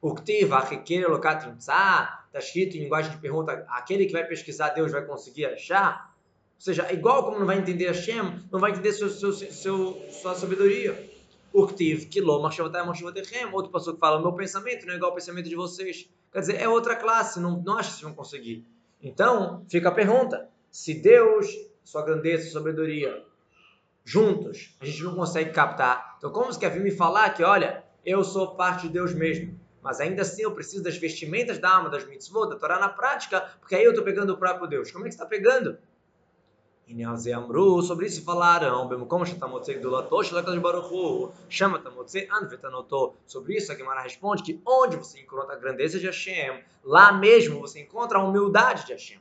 O 0.00 0.14
Ktiv, 0.14 0.52
Achikel, 0.52 1.08
Lokat 1.08 1.48
Imtzah, 1.48 2.24
está 2.26 2.38
escrito 2.38 2.76
em 2.76 2.80
linguagem 2.80 3.10
de 3.10 3.16
pergunta, 3.18 3.64
aquele 3.68 4.04
que 4.04 4.12
vai 4.12 4.24
pesquisar 4.24 4.70
Deus 4.70 4.92
vai 4.92 5.02
conseguir 5.02 5.46
achar? 5.46 6.14
Ou 6.56 6.60
seja, 6.60 6.92
igual 6.92 7.24
como 7.24 7.38
não 7.38 7.46
vai 7.46 7.58
entender 7.58 7.86
Hashem, 7.86 8.44
não 8.52 8.60
vai 8.60 8.72
entender 8.72 8.92
seu, 8.92 9.08
seu, 9.08 9.32
seu, 9.32 10.06
sua 10.10 10.34
sabedoria. 10.34 11.13
Urtiv, 11.54 12.06
Kilo, 12.06 12.42
Machavatai, 12.42 12.84
Machavotechem, 12.84 13.46
outro 13.52 13.70
pastor 13.70 13.94
que 13.94 14.00
fala, 14.00 14.20
meu 14.20 14.32
pensamento 14.32 14.84
não 14.84 14.94
é 14.94 14.96
igual 14.96 15.12
ao 15.12 15.14
pensamento 15.14 15.48
de 15.48 15.54
vocês. 15.54 16.10
Quer 16.32 16.40
dizer, 16.40 16.60
é 16.60 16.68
outra 16.68 16.96
classe, 16.96 17.38
não, 17.38 17.62
não 17.62 17.78
acho 17.78 17.90
que 17.90 17.94
vocês 17.94 18.02
vão 18.02 18.14
conseguir. 18.14 18.66
Então, 19.00 19.64
fica 19.68 19.88
a 19.88 19.92
pergunta, 19.92 20.48
se 20.68 20.94
Deus, 20.94 21.46
sua 21.84 22.02
grandeza, 22.02 22.42
sua 22.50 22.60
sabedoria, 22.60 23.24
juntos, 24.04 24.76
a 24.80 24.84
gente 24.84 25.04
não 25.04 25.14
consegue 25.14 25.52
captar. 25.52 26.16
Então, 26.18 26.32
como 26.32 26.46
você 26.46 26.58
quer 26.58 26.70
vir 26.70 26.82
me 26.82 26.90
falar 26.90 27.30
que, 27.30 27.44
olha, 27.44 27.84
eu 28.04 28.24
sou 28.24 28.56
parte 28.56 28.88
de 28.88 28.92
Deus 28.92 29.14
mesmo, 29.14 29.56
mas 29.80 30.00
ainda 30.00 30.22
assim 30.22 30.42
eu 30.42 30.52
preciso 30.52 30.82
das 30.82 30.96
vestimentas 30.96 31.58
da 31.58 31.76
alma, 31.76 31.88
das 31.88 32.04
mitzvot, 32.04 32.48
da 32.48 32.56
Torá 32.56 32.80
na 32.80 32.88
prática, 32.88 33.40
porque 33.60 33.76
aí 33.76 33.84
eu 33.84 33.90
estou 33.90 34.04
pegando 34.04 34.32
o 34.32 34.36
próprio 34.36 34.66
Deus. 34.66 34.90
Como 34.90 35.04
é 35.04 35.08
que 35.08 35.14
está 35.14 35.24
pegando? 35.26 35.78
Inyaze 36.86 37.32
Amru, 37.32 37.80
sobre 37.82 38.06
isso 38.06 38.22
falaram, 38.22 38.88
como 39.06 39.24
Shatamotzei 39.24 39.76
Gdulatosh 39.76 40.32
Lakadosh 40.32 40.60
Baruchu, 40.60 41.32
chama 41.48 41.78
Tamotzei 41.78 42.28
Anvetanoto. 42.30 43.14
Sobre 43.26 43.56
isso 43.56 43.72
a 43.72 43.74
Gemara 43.74 44.02
responde 44.02 44.42
que 44.42 44.60
onde 44.66 44.96
você 44.96 45.20
encontra 45.20 45.54
a 45.54 45.58
grandeza 45.58 45.98
de 45.98 46.06
Hashem, 46.06 46.62
lá 46.84 47.10
mesmo 47.12 47.60
você 47.60 47.80
encontra 47.80 48.18
a 48.18 48.24
humildade 48.24 48.86
de 48.86 48.92
Hashem. 48.92 49.18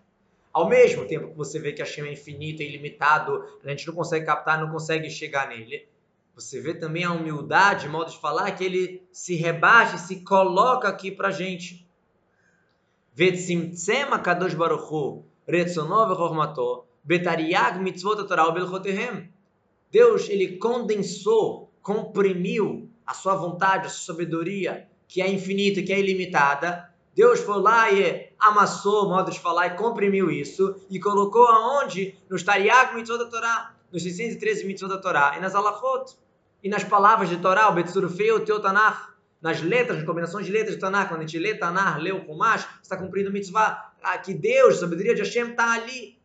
Ao 0.51 0.67
mesmo 0.67 1.07
tempo 1.07 1.29
que 1.29 1.37
você 1.37 1.57
vê 1.57 1.71
que 1.71 1.81
Hashem 1.81 2.05
é 2.05 2.13
infinito 2.13 2.61
e 2.61 2.67
ilimitado, 2.67 3.43
a 3.63 3.69
gente 3.69 3.87
não 3.87 3.95
consegue 3.95 4.25
captar, 4.25 4.59
não 4.59 4.69
consegue 4.69 5.09
chegar 5.09 5.47
nele, 5.47 5.87
você 6.35 6.59
vê 6.59 6.73
também 6.73 7.03
a 7.03 7.11
humildade, 7.11 7.87
modo 7.87 8.11
de 8.11 8.17
falar, 8.17 8.51
que 8.51 8.63
ele 8.63 9.03
se 9.11 9.35
rebaixa, 9.35 9.97
se 9.97 10.21
coloca 10.21 10.87
aqui 10.87 11.11
pra 11.11 11.31
gente. 11.31 11.87
Vetzimtzema 13.13 14.17
Kadosh 14.17 14.55
Baruchu, 14.55 15.23
Retzonov 15.47 16.11
Hormato, 16.19 16.85
Betariag 17.03 17.79
mitzvot 17.79 18.23
Torah 18.25 18.49
belchotehem. 18.51 19.29
Deus, 19.91 20.29
ele 20.29 20.57
condensou, 20.57 21.71
comprimiu 21.81 22.89
a 23.05 23.13
sua 23.13 23.35
vontade, 23.35 23.87
a 23.87 23.89
sua 23.89 24.13
sabedoria, 24.13 24.87
que 25.07 25.21
é 25.21 25.29
infinita, 25.29 25.81
que 25.81 25.91
é 25.91 25.99
ilimitada. 25.99 26.89
Deus 27.13 27.41
foi 27.41 27.61
lá 27.61 27.91
e 27.91 28.29
amassou, 28.39 29.07
modo 29.09 29.29
de 29.29 29.39
falar, 29.39 29.67
e 29.67 29.75
comprimiu 29.75 30.31
isso 30.31 30.75
e 30.89 30.99
colocou 30.99 31.45
aonde? 31.45 32.17
Nos 32.29 32.41
Tariag 32.41 32.95
mitzvot 32.95 33.17
da 33.17 33.25
Torá, 33.25 33.75
nos 33.91 34.01
613 34.01 34.65
mitzvot 34.65 34.89
da 34.89 34.97
Torá 34.97 35.35
e 35.37 35.41
nas 35.41 35.53
alachot. 35.53 36.15
E 36.63 36.69
nas 36.69 36.85
palavras 36.85 37.27
de 37.27 37.37
Torá, 37.37 37.67
o 37.69 37.73
Betsurfeu, 37.73 38.37
o 38.37 38.39
Teu 38.39 38.61
Tanakh, 38.61 39.13
nas 39.41 39.61
letras, 39.61 39.97
nas 39.97 40.07
combinações 40.07 40.45
de 40.45 40.51
letras 40.53 40.75
de 40.75 40.79
Tanakh, 40.79 41.09
quando 41.09 41.19
a 41.19 41.25
gente 41.25 41.37
lê 41.37 41.53
Tanakh, 41.53 41.99
lê 42.01 42.13
o 42.13 42.25
Kumash, 42.25 42.65
está 42.81 42.95
cumprindo 42.95 43.29
o 43.29 43.33
mitzvah. 43.33 43.91
Ah, 44.01 44.17
que 44.17 44.33
Deus, 44.33 44.77
a 44.77 44.79
sabedoria 44.79 45.13
de 45.13 45.21
Hashem, 45.21 45.51
está 45.51 45.73
ali 45.73 46.22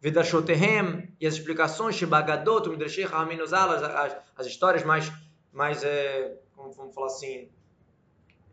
Vedashotehem 0.00 1.14
e 1.20 1.26
as 1.26 1.34
explicações, 1.34 1.94
Shibagadot, 1.94 2.68
Midrashei, 2.68 3.04
Raminuzal, 3.04 3.70
as, 3.70 4.16
as 4.36 4.46
histórias 4.46 4.84
mais, 4.84 5.10
mais 5.52 5.82
é, 5.82 6.38
como 6.54 6.70
vamos 6.72 6.94
falar 6.94 7.06
assim, 7.06 7.48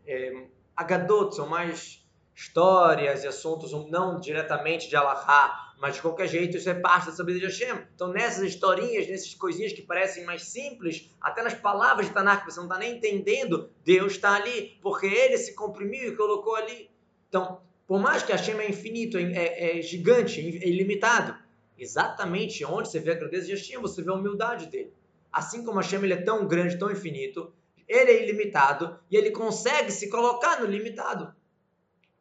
é, 0.06 0.46
Agadot, 0.76 1.34
são 1.34 1.46
mais 1.46 2.04
histórias 2.34 3.22
e 3.22 3.28
assuntos 3.28 3.72
não 3.90 4.18
diretamente 4.18 4.88
de 4.88 4.96
Allahá, 4.96 5.74
mas 5.78 5.96
de 5.96 6.02
qualquer 6.02 6.26
jeito 6.26 6.56
isso 6.56 6.68
é 6.68 6.74
parte 6.74 7.06
da 7.06 7.12
sabedoria 7.12 7.48
de 7.48 7.54
Hashem. 7.54 7.86
Então 7.94 8.08
nessas 8.08 8.42
historinhas, 8.42 9.06
nessas 9.06 9.34
coisinhas 9.34 9.72
que 9.72 9.82
parecem 9.82 10.24
mais 10.24 10.42
simples, 10.44 11.10
até 11.20 11.42
nas 11.42 11.54
palavras 11.54 12.06
de 12.06 12.12
Tanakh 12.12 12.44
você 12.44 12.58
não 12.58 12.66
está 12.66 12.78
nem 12.78 12.96
entendendo, 12.96 13.70
Deus 13.84 14.14
está 14.14 14.34
ali, 14.34 14.78
porque 14.82 15.06
Ele 15.06 15.38
se 15.38 15.54
comprimiu 15.54 16.12
e 16.12 16.16
colocou 16.16 16.56
ali. 16.56 16.90
Então, 17.28 17.60
por 17.86 18.00
mais 18.00 18.22
que 18.22 18.32
Hashem 18.32 18.58
é 18.58 18.68
infinito, 18.68 19.18
é, 19.18 19.78
é 19.78 19.82
gigante, 19.82 20.40
é 20.40 20.68
ilimitado, 20.68 21.36
exatamente 21.78 22.64
onde 22.64 22.88
você 22.88 22.98
vê 22.98 23.12
a 23.12 23.14
grandeza 23.14 23.46
de 23.46 23.52
Hashem, 23.52 23.80
você 23.80 24.02
vê 24.02 24.10
a 24.10 24.14
humildade 24.14 24.66
dele. 24.66 24.92
Assim 25.32 25.64
como 25.64 25.78
Hashem 25.78 26.02
ele 26.02 26.14
é 26.14 26.22
tão 26.22 26.46
grande, 26.46 26.78
tão 26.78 26.90
infinito, 26.90 27.52
ele 27.86 28.10
é 28.10 28.22
ilimitado 28.22 28.98
e 29.10 29.16
ele 29.16 29.30
consegue 29.30 29.90
se 29.90 30.08
colocar 30.08 30.60
no 30.60 30.66
limitado. 30.66 31.34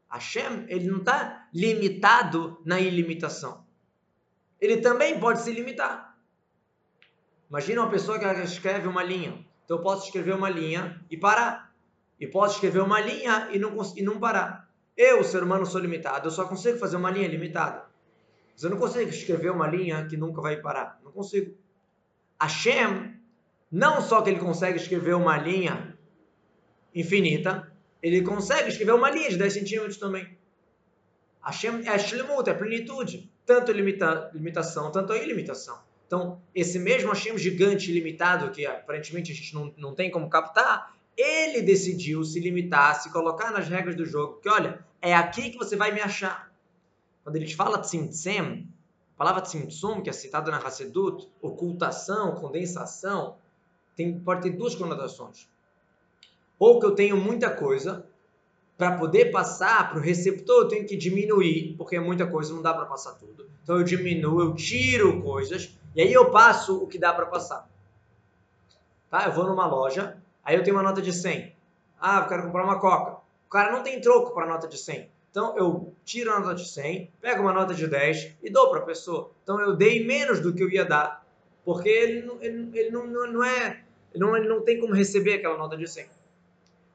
Hashem, 0.09 0.65
ele 0.67 0.89
não 0.89 0.99
está 0.99 1.47
limitado 1.53 2.61
na 2.65 2.79
ilimitação. 2.79 3.65
Ele 4.59 4.77
também 4.77 5.19
pode 5.19 5.41
se 5.41 5.51
limitar. 5.51 6.17
Imagina 7.49 7.81
uma 7.81 7.89
pessoa 7.89 8.19
que 8.19 8.25
escreve 8.43 8.87
uma 8.87 9.03
linha. 9.03 9.45
Então 9.63 9.77
eu 9.77 9.83
posso 9.83 10.05
escrever 10.05 10.33
uma 10.33 10.49
linha 10.49 11.03
e 11.09 11.17
parar. 11.17 11.73
E 12.19 12.27
posso 12.27 12.55
escrever 12.55 12.81
uma 12.81 12.99
linha 12.99 13.49
e 13.51 13.59
não, 13.59 13.75
e 13.95 14.01
não 14.01 14.19
parar. 14.19 14.69
Eu, 14.95 15.23
ser 15.23 15.43
humano, 15.43 15.65
sou 15.65 15.81
limitado. 15.81 16.27
Eu 16.27 16.31
só 16.31 16.45
consigo 16.45 16.77
fazer 16.77 16.97
uma 16.97 17.09
linha 17.09 17.27
limitada. 17.27 17.85
Você 18.55 18.69
não 18.69 18.77
consegue 18.77 19.09
escrever 19.09 19.51
uma 19.51 19.67
linha 19.67 20.05
que 20.05 20.15
nunca 20.15 20.41
vai 20.41 20.57
parar. 20.57 20.99
Não 21.03 21.11
consigo. 21.11 21.55
Hashem, 22.39 23.15
não 23.71 24.01
só 24.01 24.21
que 24.21 24.29
ele 24.29 24.39
consegue 24.39 24.77
escrever 24.77 25.15
uma 25.15 25.37
linha 25.37 25.97
infinita, 26.93 27.71
ele 28.01 28.21
consegue 28.21 28.69
escrever 28.69 28.93
uma 28.93 29.09
linha 29.09 29.29
de 29.29 29.37
10 29.37 29.53
centímetros 29.53 29.97
também. 29.97 30.37
Hashem 31.41 31.87
é 31.87 31.97
shlemut, 31.97 32.49
é 32.49 32.53
plenitude. 32.53 33.31
Tanto 33.45 33.71
limita, 33.71 34.29
limitação, 34.33 34.91
tanto 34.91 35.13
ilimitação. 35.13 35.81
Então, 36.05 36.41
esse 36.53 36.77
mesmo 36.77 37.09
Hashem 37.09 37.37
gigante 37.37 37.89
ilimitado, 37.89 38.51
que 38.51 38.65
aparentemente 38.65 39.31
a 39.31 39.35
gente 39.35 39.53
não, 39.53 39.73
não 39.75 39.95
tem 39.95 40.11
como 40.11 40.29
captar, 40.29 40.92
ele 41.17 41.61
decidiu 41.61 42.23
se 42.23 42.39
limitar, 42.39 43.01
se 43.01 43.11
colocar 43.11 43.51
nas 43.51 43.67
regras 43.67 43.95
do 43.95 44.05
jogo. 44.05 44.39
Que 44.41 44.49
olha, 44.49 44.85
é 45.01 45.13
aqui 45.13 45.49
que 45.51 45.57
você 45.57 45.75
vai 45.75 45.91
me 45.91 46.01
achar. 46.01 46.51
Quando 47.23 47.35
ele 47.35 47.53
fala 47.53 47.79
tzimtzem, 47.79 48.67
a 49.15 49.17
palavra 49.17 49.41
tzimtzum, 49.41 50.01
que 50.01 50.09
é 50.09 50.13
citada 50.13 50.51
na 50.51 50.57
Hassedut, 50.57 51.29
ocultação, 51.41 52.35
condensação, 52.35 53.37
tem, 53.95 54.19
pode 54.19 54.41
ter 54.41 54.49
duas 54.51 54.75
conotações. 54.75 55.47
Ou 56.57 56.79
que 56.79 56.85
eu 56.85 56.95
tenho 56.95 57.15
muita 57.15 57.49
coisa, 57.49 58.05
para 58.77 58.97
poder 58.97 59.31
passar 59.31 59.89
para 59.89 59.99
o 59.99 60.01
receptor 60.01 60.63
eu 60.63 60.67
tenho 60.67 60.85
que 60.85 60.97
diminuir, 60.97 61.75
porque 61.77 61.95
é 61.95 61.99
muita 61.99 62.25
coisa, 62.25 62.53
não 62.53 62.61
dá 62.61 62.73
para 62.73 62.85
passar 62.85 63.13
tudo. 63.13 63.49
Então 63.61 63.77
eu 63.77 63.83
diminuo, 63.83 64.41
eu 64.41 64.55
tiro 64.55 65.21
coisas, 65.21 65.77
e 65.95 66.01
aí 66.01 66.11
eu 66.11 66.31
passo 66.31 66.83
o 66.83 66.87
que 66.87 66.97
dá 66.97 67.13
para 67.13 67.27
passar. 67.27 67.69
Tá? 69.09 69.25
Eu 69.25 69.31
vou 69.31 69.45
numa 69.45 69.65
loja, 69.67 70.17
aí 70.43 70.55
eu 70.55 70.63
tenho 70.63 70.75
uma 70.75 70.83
nota 70.83 71.01
de 71.01 71.13
100. 71.13 71.55
Ah, 71.99 72.19
eu 72.19 72.27
quero 72.27 72.43
comprar 72.43 72.63
uma 72.63 72.79
coca. 72.79 73.21
O 73.47 73.49
cara 73.49 73.71
não 73.71 73.83
tem 73.83 74.01
troco 74.01 74.33
para 74.33 74.45
nota 74.45 74.67
de 74.67 74.77
100. 74.77 75.09
Então 75.33 75.57
eu 75.57 75.95
tiro 76.05 76.31
a 76.31 76.39
nota 76.39 76.53
de 76.53 76.67
100, 76.67 77.11
pego 77.19 77.41
uma 77.41 77.53
nota 77.53 77.73
de 77.73 77.87
10 77.87 78.35
e 78.43 78.49
dou 78.51 78.69
para 78.69 78.79
a 78.79 78.83
pessoa. 78.83 79.31
Então 79.41 79.59
eu 79.59 79.75
dei 79.75 80.05
menos 80.05 80.39
do 80.39 80.53
que 80.53 80.61
eu 80.61 80.69
ia 80.69 80.85
dar, 80.85 81.25
porque 81.65 81.89
ele, 81.89 82.21
não, 82.21 82.37
ele, 82.39 82.69
ele 82.77 82.91
não, 82.91 83.07
não, 83.07 83.43
é, 83.43 83.83
ele 84.13 84.23
não, 84.23 84.37
ele 84.37 84.47
não 84.47 84.61
tem 84.61 84.79
como 84.79 84.93
receber 84.93 85.35
aquela 85.35 85.57
nota 85.57 85.75
de 85.75 85.87
100. 85.87 86.07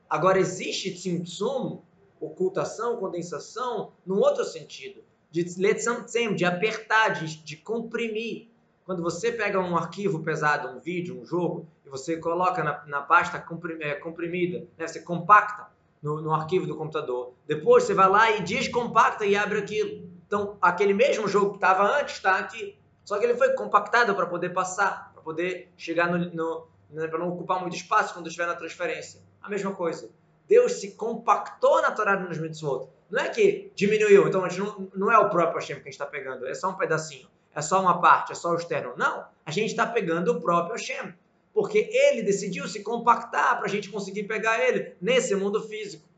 Agora 0.08 0.38
existe 0.38 0.94
tzimtzum, 0.94 1.80
ocultação, 2.20 2.96
condensação, 2.96 3.92
num 4.06 4.18
outro 4.18 4.44
sentido, 4.44 5.02
de 5.30 5.44
letzamtzem, 5.58 6.34
de 6.34 6.44
apertar, 6.44 7.08
de, 7.08 7.42
de 7.42 7.56
comprimir. 7.56 8.48
Quando 8.88 9.02
você 9.02 9.30
pega 9.30 9.60
um 9.60 9.76
arquivo 9.76 10.22
pesado, 10.22 10.68
um 10.68 10.80
vídeo, 10.80 11.20
um 11.20 11.26
jogo, 11.26 11.68
e 11.84 11.90
você 11.90 12.16
coloca 12.16 12.64
na, 12.64 12.86
na 12.86 13.02
pasta 13.02 13.36
é, 13.80 13.94
comprimida, 13.96 14.66
né, 14.78 14.86
você 14.86 15.00
compacta, 15.00 15.66
no, 16.02 16.22
no 16.22 16.32
arquivo 16.32 16.66
do 16.66 16.74
computador. 16.74 17.34
Depois 17.46 17.84
você 17.84 17.92
vai 17.92 18.08
lá 18.08 18.30
e 18.30 18.42
descompacta 18.42 19.26
e 19.26 19.36
abre 19.36 19.58
aquilo. 19.58 20.08
Então, 20.26 20.56
aquele 20.58 20.94
mesmo 20.94 21.28
jogo 21.28 21.50
que 21.50 21.56
estava 21.58 22.00
antes 22.00 22.14
está 22.14 22.38
aqui. 22.38 22.78
Só 23.04 23.18
que 23.18 23.26
ele 23.26 23.34
foi 23.34 23.52
compactado 23.52 24.14
para 24.14 24.24
poder 24.24 24.54
passar, 24.54 25.12
para 25.12 25.22
poder 25.22 25.70
chegar 25.76 26.10
no, 26.10 26.16
no 26.34 26.66
né, 26.90 27.06
para 27.08 27.18
não 27.18 27.28
ocupar 27.28 27.60
muito 27.60 27.76
espaço 27.76 28.14
quando 28.14 28.28
estiver 28.28 28.46
na 28.46 28.54
transferência. 28.54 29.20
A 29.42 29.50
mesma 29.50 29.74
coisa. 29.74 30.08
Deus 30.48 30.80
se 30.80 30.92
compactou 30.92 31.82
na 31.82 31.90
Torá 31.90 32.18
nos 32.18 32.38
mitzvot. 32.38 32.88
Não 33.10 33.20
é 33.20 33.28
que 33.28 33.70
diminuiu, 33.74 34.28
então 34.28 34.42
a 34.46 34.48
gente 34.48 34.60
não, 34.60 34.88
não 34.94 35.12
é 35.12 35.18
o 35.18 35.28
próprio 35.28 35.56
Hashem 35.56 35.76
que 35.76 35.82
a 35.82 35.84
gente 35.84 35.92
está 35.92 36.06
pegando, 36.06 36.46
é 36.46 36.54
só 36.54 36.70
um 36.70 36.74
pedacinho, 36.74 37.28
é 37.58 37.62
só 37.62 37.80
uma 37.80 38.00
parte, 38.00 38.32
é 38.32 38.34
só 38.34 38.52
o 38.52 38.56
externo. 38.56 38.94
Não, 38.96 39.24
a 39.44 39.50
gente 39.50 39.70
está 39.70 39.84
pegando 39.84 40.30
o 40.30 40.40
próprio 40.40 40.76
Hashem 40.76 41.12
porque 41.52 41.90
ele 41.92 42.22
decidiu 42.22 42.68
se 42.68 42.84
compactar 42.84 43.56
para 43.56 43.66
a 43.66 43.68
gente 43.68 43.90
conseguir 43.90 44.24
pegar 44.24 44.60
ele 44.60 44.94
nesse 45.00 45.34
mundo 45.34 45.60
físico. 45.60 46.08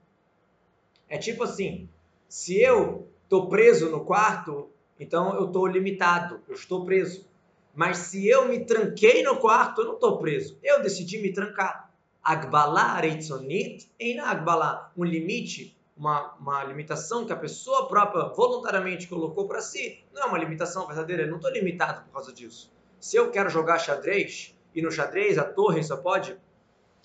É 1.09 1.17
tipo 1.17 1.43
assim, 1.45 1.89
se 2.29 2.61
eu 2.61 3.09
estou 3.25 3.49
preso 3.49 3.89
no 3.89 4.05
quarto, 4.05 4.69
então 4.99 5.35
eu 5.35 5.47
estou 5.47 5.67
limitado, 5.67 6.43
eu 6.47 6.55
estou 6.55 6.85
preso. 6.85 7.27
Mas 7.75 7.97
se 7.97 8.29
eu 8.29 8.47
me 8.47 8.67
tranquei 8.67 9.23
no 9.23 9.37
quarto, 9.37 9.81
eu 9.81 9.87
não 9.87 9.95
estou 9.95 10.19
preso. 10.19 10.59
Eu 10.63 10.83
decidi 10.83 11.23
me 11.23 11.33
trancar. 11.33 11.91
Agbalá 12.23 13.01
reitzonit 13.01 13.91
em 13.99 14.21
agbalá. 14.21 14.93
Um 14.95 15.05
limite, 15.05 15.75
uma, 16.01 16.33
uma 16.41 16.65
limitação 16.65 17.27
que 17.27 17.33
a 17.33 17.37
pessoa 17.37 17.87
própria 17.87 18.25
voluntariamente 18.25 19.07
colocou 19.07 19.47
para 19.47 19.61
si, 19.61 20.03
não 20.15 20.23
é 20.23 20.25
uma 20.25 20.39
limitação 20.39 20.87
verdadeira. 20.87 21.25
Eu 21.25 21.29
não 21.29 21.37
estou 21.37 21.53
limitado 21.53 22.05
por 22.05 22.13
causa 22.15 22.33
disso. 22.33 22.73
Se 22.99 23.17
eu 23.17 23.31
quero 23.31 23.51
jogar 23.51 23.79
xadrez, 23.79 24.57
e 24.75 24.81
no 24.81 24.91
xadrez 24.91 25.37
a 25.37 25.45
torre 25.45 25.83
só 25.83 25.99
pode 25.99 26.39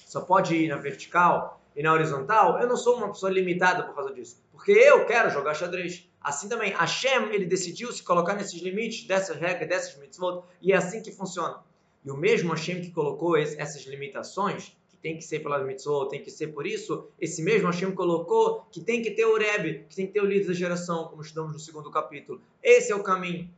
só 0.05 0.21
pode 0.21 0.55
ir 0.55 0.69
na 0.69 0.77
vertical 0.77 1.60
e 1.75 1.84
na 1.84 1.91
horizontal, 1.91 2.58
eu 2.60 2.69
não 2.69 2.77
sou 2.77 2.95
uma 2.95 3.10
pessoa 3.10 3.29
limitada 3.29 3.84
por 3.84 3.95
causa 3.95 4.13
disso, 4.13 4.41
porque 4.51 4.71
eu 4.71 5.05
quero 5.05 5.29
jogar 5.29 5.55
xadrez. 5.55 6.10
Assim 6.21 6.47
também, 6.47 6.71
Hashem, 6.71 7.34
ele 7.34 7.45
decidiu 7.45 7.91
se 7.91 8.01
colocar 8.01 8.34
nesses 8.36 8.62
limites, 8.62 9.05
dessas 9.05 9.36
regras, 9.36 9.67
dessas 9.67 9.97
mitzvot, 9.97 10.43
e 10.62 10.71
é 10.71 10.77
assim 10.77 11.01
que 11.01 11.12
funciona. 11.12 11.60
E 12.03 12.10
o 12.10 12.15
mesmo 12.15 12.51
Hashem 12.51 12.81
que 12.81 12.91
colocou 12.91 13.36
essas 13.36 13.84
limitações, 13.86 14.77
que 14.95 15.01
tem 15.01 15.17
que 15.17 15.23
ser 15.23 15.39
pela 15.39 15.60
mitzvot, 15.60 16.10
tem 16.10 16.23
que 16.23 16.31
ser 16.31 16.47
por 16.47 16.65
isso, 16.65 17.08
esse 17.19 17.41
mesmo 17.41 17.67
Hashem 17.67 17.91
colocou 17.91 18.65
que 18.71 18.81
tem 18.81 19.01
que 19.01 19.12
ter 19.12 19.25
o 19.25 19.38
Rebbe, 19.38 19.86
que 19.89 19.95
tem 19.95 20.08
que 20.08 20.13
ter 20.13 20.21
o 20.21 20.25
líder 20.25 20.47
da 20.47 20.53
geração, 20.53 21.05
como 21.05 21.21
estudamos 21.21 21.53
no 21.53 21.60
segundo 21.60 21.91
capítulo. 21.91 22.41
Esse 22.63 22.91
é 22.91 22.95
o 22.95 23.03
caminho. 23.03 23.49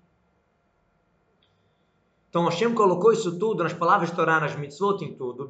Então 2.29 2.45
Hashem 2.45 2.73
colocou 2.73 3.13
isso 3.13 3.37
tudo 3.39 3.63
nas 3.63 3.73
palavras 3.73 4.09
de 4.09 4.15
Torá, 4.15 4.39
nas 4.39 4.55
mitzvot, 4.55 5.03
em 5.03 5.13
tudo. 5.13 5.47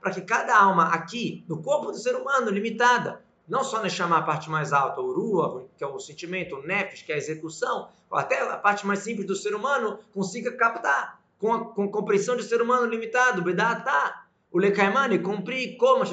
Para 0.00 0.14
que 0.14 0.22
cada 0.22 0.56
alma 0.56 0.84
aqui, 0.84 1.44
no 1.48 1.62
corpo 1.62 1.90
do 1.90 1.98
ser 1.98 2.14
humano, 2.14 2.50
limitada, 2.50 3.22
não 3.46 3.64
só 3.64 3.82
Neshama, 3.82 4.16
a 4.16 4.22
parte 4.22 4.48
mais 4.48 4.72
alta, 4.72 5.00
o 5.00 5.12
Ruach, 5.12 5.66
que 5.76 5.82
é 5.82 5.86
o 5.86 5.98
sentimento, 5.98 6.54
o 6.54 6.62
Nefesh, 6.62 7.02
que 7.02 7.10
é 7.10 7.16
a 7.16 7.18
execução, 7.18 7.88
até 8.10 8.40
a 8.40 8.56
parte 8.56 8.86
mais 8.86 9.00
simples 9.00 9.26
do 9.26 9.34
ser 9.34 9.54
humano, 9.54 9.98
consiga 10.14 10.52
captar, 10.52 11.19
com 11.40 11.52
a, 11.52 11.64
com 11.74 11.84
a 11.84 11.88
compreensão 11.90 12.36
do 12.36 12.42
ser 12.42 12.60
humano 12.60 12.86
limitado, 12.86 13.42
Bedatá, 13.42 14.26
o 14.52 14.58
Lekaimani, 14.58 15.18
cumprir, 15.20 15.76
como 15.76 16.04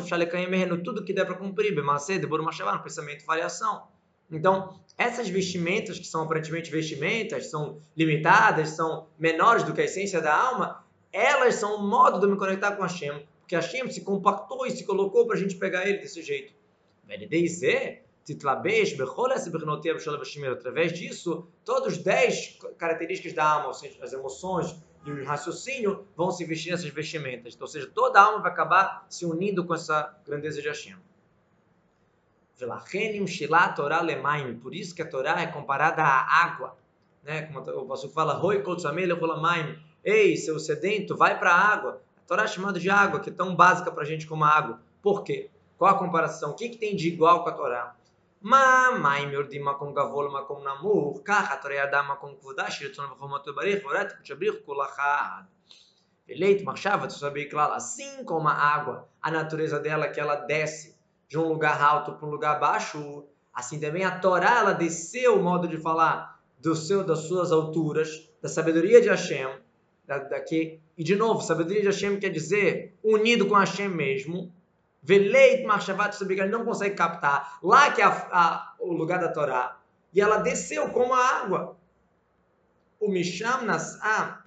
tudo 0.84 1.04
que 1.04 1.14
der 1.14 1.26
para 1.26 1.36
cumprir, 1.36 1.76
Bemacê, 1.76 2.18
Debor 2.18 2.42
no 2.42 2.84
pensamento 2.84 3.26
variação. 3.26 3.88
Então, 4.32 4.80
essas 4.98 5.28
vestimentas, 5.28 6.00
que 6.00 6.06
são 6.06 6.24
aparentemente 6.24 6.72
vestimentas, 6.72 7.50
são 7.50 7.82
limitadas, 7.96 8.70
são 8.70 9.08
menores 9.20 9.64
do 9.64 9.74
que 9.74 9.82
a 9.82 9.86
essência 9.86 10.22
da 10.22 10.34
alma, 10.36 10.84
elas 11.12 11.56
são 11.56 11.78
um 11.78 11.88
modo 11.88 12.20
de 12.20 12.28
me 12.28 12.38
conectar 12.38 12.74
com 12.76 12.84
Hashem, 12.84 13.26
porque 13.42 13.56
Hashem 13.56 13.90
se 13.90 14.02
compactou 14.02 14.66
e 14.66 14.72
se 14.72 14.86
colocou 14.86 15.26
para 15.26 15.36
a 15.36 15.40
gente 15.40 15.56
pegar 15.56 15.88
ele 15.88 16.00
desse 16.00 16.22
jeito. 16.22 16.54
Através 20.54 20.92
disso, 20.92 21.48
todos 21.64 21.94
os 21.94 21.98
dez 21.98 22.60
características 22.78 23.34
da 23.34 23.50
alma, 23.50 23.68
ou 23.68 23.74
seja, 23.74 23.98
as 24.02 24.12
emoções 24.12 24.76
e 25.06 25.12
o 25.12 25.26
raciocínio, 25.26 26.06
vão 26.16 26.32
se 26.32 26.44
vestir 26.46 26.72
nessas 26.72 26.90
vestimentas. 26.90 27.54
Então, 27.56 27.66
ou 27.66 27.72
seja, 27.72 27.90
toda 27.94 28.20
a 28.20 28.24
alma 28.24 28.40
vai 28.40 28.52
acabar 28.52 29.06
se 29.10 29.26
unindo 29.26 29.66
com 29.66 29.74
essa 29.74 30.16
grandeza 30.26 30.62
de 30.62 30.68
Hashem. 30.68 30.96
Por 34.58 34.74
isso 34.74 34.96
que 34.96 35.02
a 35.02 35.08
Torá 35.08 35.40
é 35.42 35.48
comparada 35.48 36.02
à 36.02 36.44
água. 36.44 36.76
Né? 37.24 37.44
Como 37.44 37.60
o 37.60 37.86
pastor 37.86 38.10
fala, 38.10 38.42
Ei, 40.04 40.38
seu 40.38 40.60
sedento, 40.60 41.16
vai 41.16 41.38
para 41.38 41.52
a 41.52 41.60
água. 41.60 42.02
A 42.18 42.28
Torá 42.28 42.44
é 42.44 42.48
chamada 42.48 42.80
de 42.80 42.90
água, 42.90 43.20
que 43.20 43.30
é 43.30 43.34
tão 43.34 43.56
básica 43.56 43.92
para 43.92 44.04
a 44.04 44.06
gente 44.06 44.26
como 44.26 44.44
a 44.44 44.50
água. 44.50 44.82
Por 45.02 45.24
quê? 45.24 45.50
Qual 45.78 45.92
a 45.94 46.00
comparação? 46.00 46.52
O 46.52 46.56
que, 46.56 46.70
que 46.70 46.78
tem 46.78 46.96
de 46.96 47.08
igual 47.08 47.44
com 47.44 47.50
a 47.50 47.52
Torá? 47.52 47.96
מה 48.43 48.89
מים 49.03 49.31
יורדים 49.31 49.65
מקום 49.65 49.95
גבוה 49.95 50.25
למקום 50.25 50.65
נמוך, 50.69 51.21
כך 51.25 51.53
התורה 51.53 51.75
ירדה 51.75 52.03
מקום 52.03 52.35
כבודה 52.41 52.71
שרצון 52.71 53.05
וחומתו 53.13 53.55
בריך 53.55 53.85
והורדת 53.85 54.13
ותשבריך 54.21 54.55
כל 54.67 54.77
אחד. 54.85 55.43
Eleito, 56.29 56.65
marchava, 56.65 57.09
tu 57.09 57.15
sabia 57.15 57.49
claro, 57.49 57.75
assim 57.75 58.25
como 58.25 58.49
a 58.49 58.53
água, 58.53 59.09
a 59.21 59.31
natureza 59.31 59.79
dela 59.79 60.09
que 60.09 60.21
ela 60.21 60.37
desce 60.37 60.97
de 61.29 61.37
um 61.37 61.49
lugar 61.49 61.83
alto 61.83 62.13
para 62.13 62.27
um 62.27 62.31
lugar 62.31 62.61
baixo, 62.61 63.25
assim 63.53 63.81
também 63.81 64.05
a 64.05 64.19
Torá 64.19 64.59
ela 64.61 64.73
desceu 64.73 65.37
o 65.37 65.43
modo 65.43 65.67
de 65.67 65.77
falar 65.77 66.41
do 66.61 66.77
seu 66.77 67.03
das 67.05 67.21
suas 67.21 67.51
alturas, 67.51 68.31
da 68.41 68.49
sabedoria 68.49 69.01
de 69.01 69.09
Hashem, 69.09 69.49
da, 70.07 70.19
daqui, 70.19 70.81
e 70.97 71.03
de 71.03 71.17
novo, 71.17 71.43
sabedoria 71.43 71.81
de 71.81 71.89
Hashem 71.89 72.19
quer 72.21 72.31
dizer 72.31 72.95
unido 73.03 73.47
com 73.47 73.55
Hashem 73.55 73.89
mesmo, 73.89 74.55
Veleit 75.08 75.64
Marshavat 75.64 76.18
Sabiga, 76.18 76.44
ele 76.44 76.52
não 76.52 76.66
consegue 76.66 76.94
captar. 76.94 77.60
Lá 77.64 77.90
que 77.92 78.02
é 78.02 78.04
a, 78.04 78.10
a, 78.10 78.76
o 78.78 78.92
lugar 78.92 79.22
da 79.22 79.32
Torá. 79.32 79.80
E 80.14 80.20
ela 80.20 80.40
desceu 80.40 80.90
como 80.90 81.14
a 81.14 81.26
água. 81.40 81.78
O 83.00 83.10
Misham 83.10 83.62
Nas'a. 83.62 84.44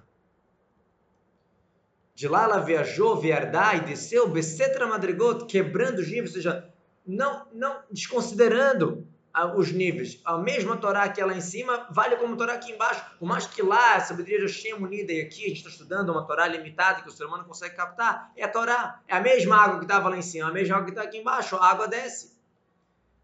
De 2.13 2.27
lá 2.27 2.43
ela 2.43 2.59
viajou, 2.59 3.19
vierdá 3.19 3.73
e 3.73 3.79
desceu, 3.79 4.29
Besetra 4.29 4.85
Madrigot, 4.85 5.47
quebrando 5.47 5.97
os 5.97 6.07
níveis, 6.07 6.29
ou 6.29 6.35
seja, 6.35 6.71
não, 7.07 7.47
não 7.51 7.81
desconsiderando 7.89 9.07
os 9.55 9.71
níveis. 9.71 10.19
A 10.25 10.37
mesma 10.37 10.77
Torá 10.77 11.07
que 11.09 11.21
é 11.21 11.25
lá 11.25 11.33
em 11.33 11.41
cima 11.41 11.87
vale 11.89 12.17
como 12.17 12.35
Torá 12.35 12.53
aqui 12.53 12.71
embaixo. 12.71 13.03
Por 13.17 13.27
mais 13.27 13.45
que 13.45 13.61
lá 13.61 13.95
a 13.95 13.99
sabedoria 13.99 14.39
de 14.39 14.45
Hashem 14.45 14.73
unida 14.73 15.11
e 15.11 15.21
aqui 15.21 15.45
a 15.45 15.47
gente 15.47 15.57
está 15.57 15.69
estudando 15.69 16.09
uma 16.09 16.25
Torá 16.25 16.47
limitada 16.47 17.01
que 17.01 17.07
o 17.07 17.11
ser 17.11 17.25
humano 17.25 17.45
consegue 17.45 17.75
captar, 17.75 18.31
é 18.35 18.43
a 18.43 18.49
Torá. 18.49 19.01
É 19.07 19.15
a 19.15 19.21
mesma 19.21 19.55
água 19.55 19.77
que 19.77 19.85
estava 19.85 20.09
lá 20.09 20.17
em 20.17 20.21
cima, 20.21 20.49
a 20.49 20.51
mesma 20.51 20.75
água 20.75 20.85
que 20.85 20.91
está 20.91 21.03
aqui 21.03 21.17
embaixo. 21.17 21.55
A 21.55 21.69
água 21.69 21.87
desce. 21.87 22.39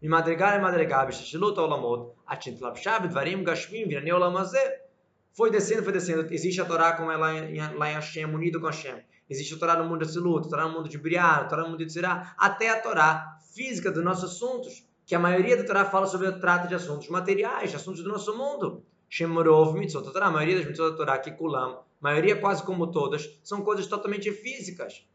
Madrigal 0.02 0.54
e 0.54 0.60
madrigal, 0.60 1.06
b'shishilot 1.06 1.58
olamot, 1.58 2.12
atint 2.24 2.60
lapshav, 2.60 3.08
dvarim 3.08 3.42
gashmim, 3.42 3.88
virani 3.88 4.12
olamazé. 4.12 4.84
Foi 5.32 5.50
descendo, 5.50 5.82
foi 5.82 5.92
descendo. 5.92 6.32
Existe 6.32 6.60
a 6.60 6.64
Torá 6.64 6.92
como 6.92 7.10
é 7.10 7.16
lá 7.16 7.34
em, 7.34 7.58
Hashem, 7.94 8.24
unido 8.26 8.60
com 8.60 8.66
Hashem. 8.66 9.02
Existe 9.28 9.54
a 9.54 9.58
Torá 9.58 9.76
no 9.76 9.84
mundo 9.84 10.06
de 10.06 10.12
Silut, 10.12 10.46
a 10.46 10.50
Torá 10.50 10.64
no 10.64 10.72
mundo 10.72 10.88
de 10.88 10.96
Briar, 10.96 11.40
a 11.40 11.44
Torá 11.44 11.62
no 11.62 11.70
mundo 11.70 11.78
de 11.78 11.86
Tzirá, 11.86 12.34
até 12.38 12.70
a 12.70 12.80
Torá 12.80 13.38
física 13.54 13.90
dos 13.90 14.02
nossos 14.04 14.32
assuntos 14.32 14.87
que 15.08 15.14
a 15.14 15.18
maioria 15.18 15.56
da 15.56 15.64
Torá 15.64 15.86
fala 15.86 16.06
sobre 16.06 16.28
o 16.28 16.38
trato 16.38 16.68
de 16.68 16.74
assuntos 16.74 17.08
materiais, 17.08 17.70
de 17.70 17.76
assuntos 17.76 18.02
do 18.02 18.10
nosso 18.10 18.36
mundo. 18.36 18.84
Shemorov 19.08 19.72
mitzvot 19.72 20.12
Torá, 20.12 20.26
a 20.26 20.30
maioria 20.30 20.58
das 20.58 20.66
mitzvot 20.66 20.98
Torá, 20.98 21.18
que 21.18 21.30
kulam, 21.30 21.82
maioria 21.98 22.36
quase 22.36 22.62
como 22.62 22.88
todas, 22.88 23.40
são 23.42 23.62
coisas 23.62 23.86
totalmente 23.86 24.30
físicas. 24.30 25.08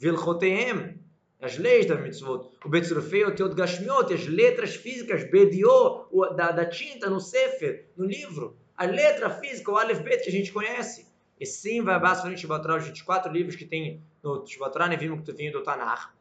Vilchoteem, 0.00 0.98
as 1.40 1.56
leis 1.58 1.86
da 1.86 1.94
mitzvot. 1.94 2.50
O 2.64 2.68
Betzurfei, 2.68 3.24
o 3.24 3.32
Teot 3.36 3.54
Gashmiot, 3.54 4.12
as 4.12 4.26
letras 4.26 4.74
físicas, 4.74 5.30
Bediô, 5.30 6.08
da, 6.34 6.50
da 6.50 6.66
tinta 6.66 7.08
no 7.08 7.20
Sefer, 7.20 7.88
no 7.96 8.04
livro. 8.04 8.56
A 8.76 8.84
letra 8.84 9.30
física, 9.30 9.70
o 9.70 9.76
Aleph 9.76 10.00
Bet, 10.00 10.24
que 10.24 10.28
a 10.28 10.32
gente 10.32 10.52
conhece. 10.52 11.06
E 11.38 11.46
sim, 11.46 11.84
vai 11.84 11.94
abaixo 11.94 12.22
frente 12.22 12.40
Shibatrá, 12.40 12.78
os 12.78 12.84
24 12.84 13.32
livros 13.32 13.54
que 13.54 13.64
tem 13.64 14.02
no 14.24 14.44
Shibatrá, 14.44 14.88
Nevim, 14.88 15.16
Ktuvim 15.18 15.52
do 15.52 15.62
Tanar 15.62 16.15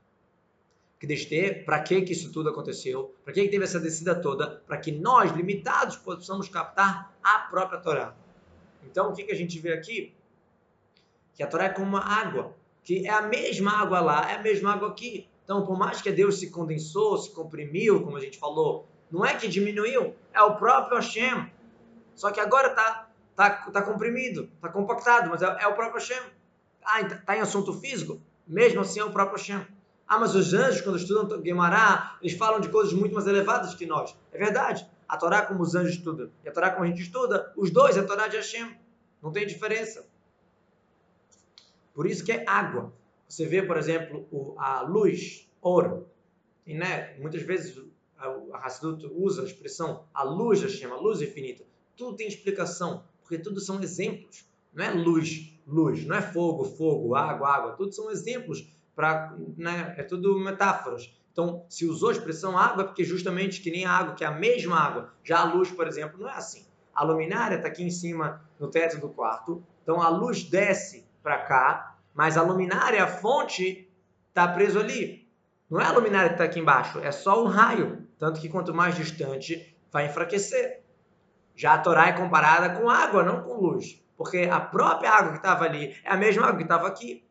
que 1.00 1.26
ter, 1.26 1.66
para 1.66 1.80
que, 1.82 2.02
que 2.02 2.14
isso 2.14 2.32
tudo 2.32 2.50
aconteceu, 2.50 3.14
para 3.24 3.34
que, 3.34 3.44
que 3.44 3.50
teve 3.50 3.64
essa 3.64 3.80
descida 3.80 4.16
toda, 4.16 4.62
para 4.66 4.78
que 4.78 4.92
nós, 4.92 5.32
limitados, 5.32 5.98
possamos 5.98 6.48
captar 6.50 7.14
a 7.22 7.40
própria 7.40 7.80
Torá. 7.80 8.16
Então, 8.84 9.12
o 9.12 9.14
que, 9.14 9.24
que 9.24 9.32
a 9.32 9.36
gente 9.36 9.60
vê 9.60 9.74
aqui? 9.74 10.14
Que 11.34 11.44
a 11.44 11.48
Torá 11.48 11.66
é 11.66 11.70
como 11.70 11.88
uma 11.88 12.00
água, 12.00 12.56
que 12.84 13.06
é 13.06 13.10
a 13.10 13.22
mesma 13.24 13.72
água 13.82 14.00
lá, 14.00 14.32
é 14.32 14.36
a 14.36 14.42
mesma 14.42 14.74
água 14.74 14.90
aqui. 14.90 15.28
Então, 15.44 15.66
por 15.66 15.78
mais 15.78 16.02
que 16.02 16.12
Deus 16.12 16.40
se 16.40 16.50
condensou, 16.50 17.18
se 17.18 17.32
comprimiu, 17.32 18.04
como 18.04 18.18
a 18.18 18.22
gente 18.22 18.38
falou, 18.38 18.88
não 19.12 19.26
é 19.26 19.36
que 19.36 19.48
diminuiu, 19.48 20.16
é 20.34 20.42
o 20.42 20.56
próprio 20.56 20.98
Hashem. 20.98 21.52
Só 22.16 22.32
que 22.32 22.40
agora 22.40 22.70
está 22.70 23.10
tá, 23.36 23.50
tá 23.50 23.82
comprimido, 23.82 24.50
está 24.56 24.70
compactado, 24.70 25.30
mas 25.30 25.42
é, 25.42 25.46
é, 25.46 25.68
o 25.68 25.74
próprio 25.74 26.00
Hashem. 26.00 26.22
Ah, 26.84 27.02
está 27.02 27.18
tá 27.18 27.38
em 27.38 27.42
assunto 27.42 27.74
físico? 27.74 28.20
Mesmo 28.48 28.82
assim 28.82 29.00
é 29.00 29.04
o 29.04 29.12
próprio 29.12 29.38
Hashem. 29.38 29.66
Ah, 30.08 30.20
mas 30.20 30.36
os 30.36 30.54
anjos, 30.54 30.82
quando 30.82 30.98
estudam 30.98 31.42
Guimará, 31.42 32.18
eles 32.22 32.38
falam 32.38 32.60
de 32.60 32.70
coisas 32.70 32.94
muito 32.94 33.14
mais 33.14 33.26
elevadas 33.28 33.74
que 33.74 33.86
nós. 33.86 34.16
É 34.32 34.38
verdade. 34.38 34.88
A 35.08 35.18
Torá, 35.18 35.42
como 35.44 35.62
os 35.62 35.76
anjos 35.76 35.96
estudam, 35.96 36.30
e 36.44 36.50
a 36.50 36.52
Torá, 36.52 36.72
como 36.72 36.84
a 36.84 36.88
gente 36.88 37.02
estuda, 37.02 37.52
os 37.56 37.72
dois 37.72 37.98
é 37.98 38.00
a 38.00 38.06
Torá 38.06 38.28
de 38.28 38.38
Hashem. 38.38 38.76
Não 39.22 39.32
tem 39.32 39.46
diferença. 39.46 40.06
Por 41.94 42.06
isso 42.06 42.24
que 42.24 42.32
é 42.32 42.44
água. 42.48 42.94
Você 43.28 43.46
vê, 43.46 43.64
por 43.64 43.78
exemplo, 43.78 44.28
a 44.58 44.82
luz, 44.82 45.50
ouro. 45.62 46.08
E, 46.66 46.74
né, 46.74 47.18
muitas 47.20 47.42
vezes 47.42 47.82
a 48.18 48.66
Hassidut 48.66 49.08
usa 49.14 49.42
a 49.42 49.46
expressão 49.46 50.06
a 50.14 50.24
luz 50.24 50.62
Hashem, 50.62 50.90
a 50.92 50.96
luz 50.96 51.22
infinita. 51.22 51.64
Tudo 51.96 52.16
tem 52.16 52.28
explicação, 52.28 53.04
porque 53.22 53.38
tudo 53.38 53.60
são 53.60 53.82
exemplos. 53.82 54.46
Não 54.74 54.84
é 54.84 54.92
luz, 54.92 55.54
luz. 55.66 56.06
Não 56.06 56.16
é 56.16 56.22
fogo, 56.22 56.66
fogo, 56.66 57.16
água, 57.16 57.50
água. 57.50 57.72
Tudo 57.74 57.94
são 57.94 58.12
exemplos 58.12 58.68
para, 58.96 59.36
né, 59.58 59.94
é 59.98 60.04
tudo 60.04 60.40
metáforas. 60.40 61.14
Então, 61.32 61.66
se 61.68 61.86
usou 61.86 62.10
a 62.10 62.12
expressão 62.14 62.58
água, 62.58 62.84
é 62.84 62.86
porque 62.86 63.04
justamente 63.04 63.62
que 63.62 63.70
nem 63.70 63.86
a 63.86 63.92
água, 63.92 64.16
que 64.16 64.24
é 64.24 64.28
a 64.28 64.32
mesma 64.32 64.80
água. 64.80 65.14
Já 65.24 65.40
a 65.40 65.44
luz, 65.44 65.70
por 65.70 65.86
exemplo, 65.86 66.20
não 66.20 66.30
é 66.30 66.34
assim. 66.34 66.66
A 66.94 67.04
luminária 67.04 67.58
está 67.58 67.68
aqui 67.68 67.84
em 67.84 67.90
cima, 67.90 68.42
no 68.58 68.70
teto 68.70 69.00
do 69.02 69.10
quarto. 69.10 69.62
Então, 69.84 70.02
a 70.02 70.08
luz 70.08 70.44
desce 70.44 71.06
para 71.22 71.40
cá, 71.40 71.98
mas 72.14 72.38
a 72.38 72.42
luminária, 72.42 73.04
a 73.04 73.08
fonte, 73.08 73.92
está 74.30 74.48
preso 74.48 74.80
ali. 74.80 75.28
Não 75.70 75.82
é 75.82 75.86
a 75.86 75.92
luminária 75.92 76.30
que 76.30 76.36
está 76.36 76.46
aqui 76.46 76.60
embaixo, 76.60 77.00
é 77.00 77.12
só 77.12 77.44
um 77.44 77.48
raio. 77.48 78.08
Tanto 78.18 78.40
que 78.40 78.48
quanto 78.48 78.74
mais 78.74 78.96
distante, 78.96 79.78
vai 79.92 80.06
enfraquecer. 80.06 80.84
Já 81.54 81.74
a 81.74 81.78
Torá 81.80 82.08
é 82.08 82.14
comparada 82.14 82.70
com 82.70 82.90
água, 82.90 83.24
não 83.24 83.42
com 83.42 83.56
luz. 83.56 84.02
Porque 84.16 84.50
a 84.50 84.60
própria 84.60 85.12
água 85.12 85.32
que 85.32 85.38
estava 85.38 85.66
ali 85.66 85.96
é 86.04 86.10
a 86.10 86.16
mesma 86.16 86.44
água 86.46 86.58
que 86.58 86.64
estava 86.64 86.88
aqui. 86.88 87.25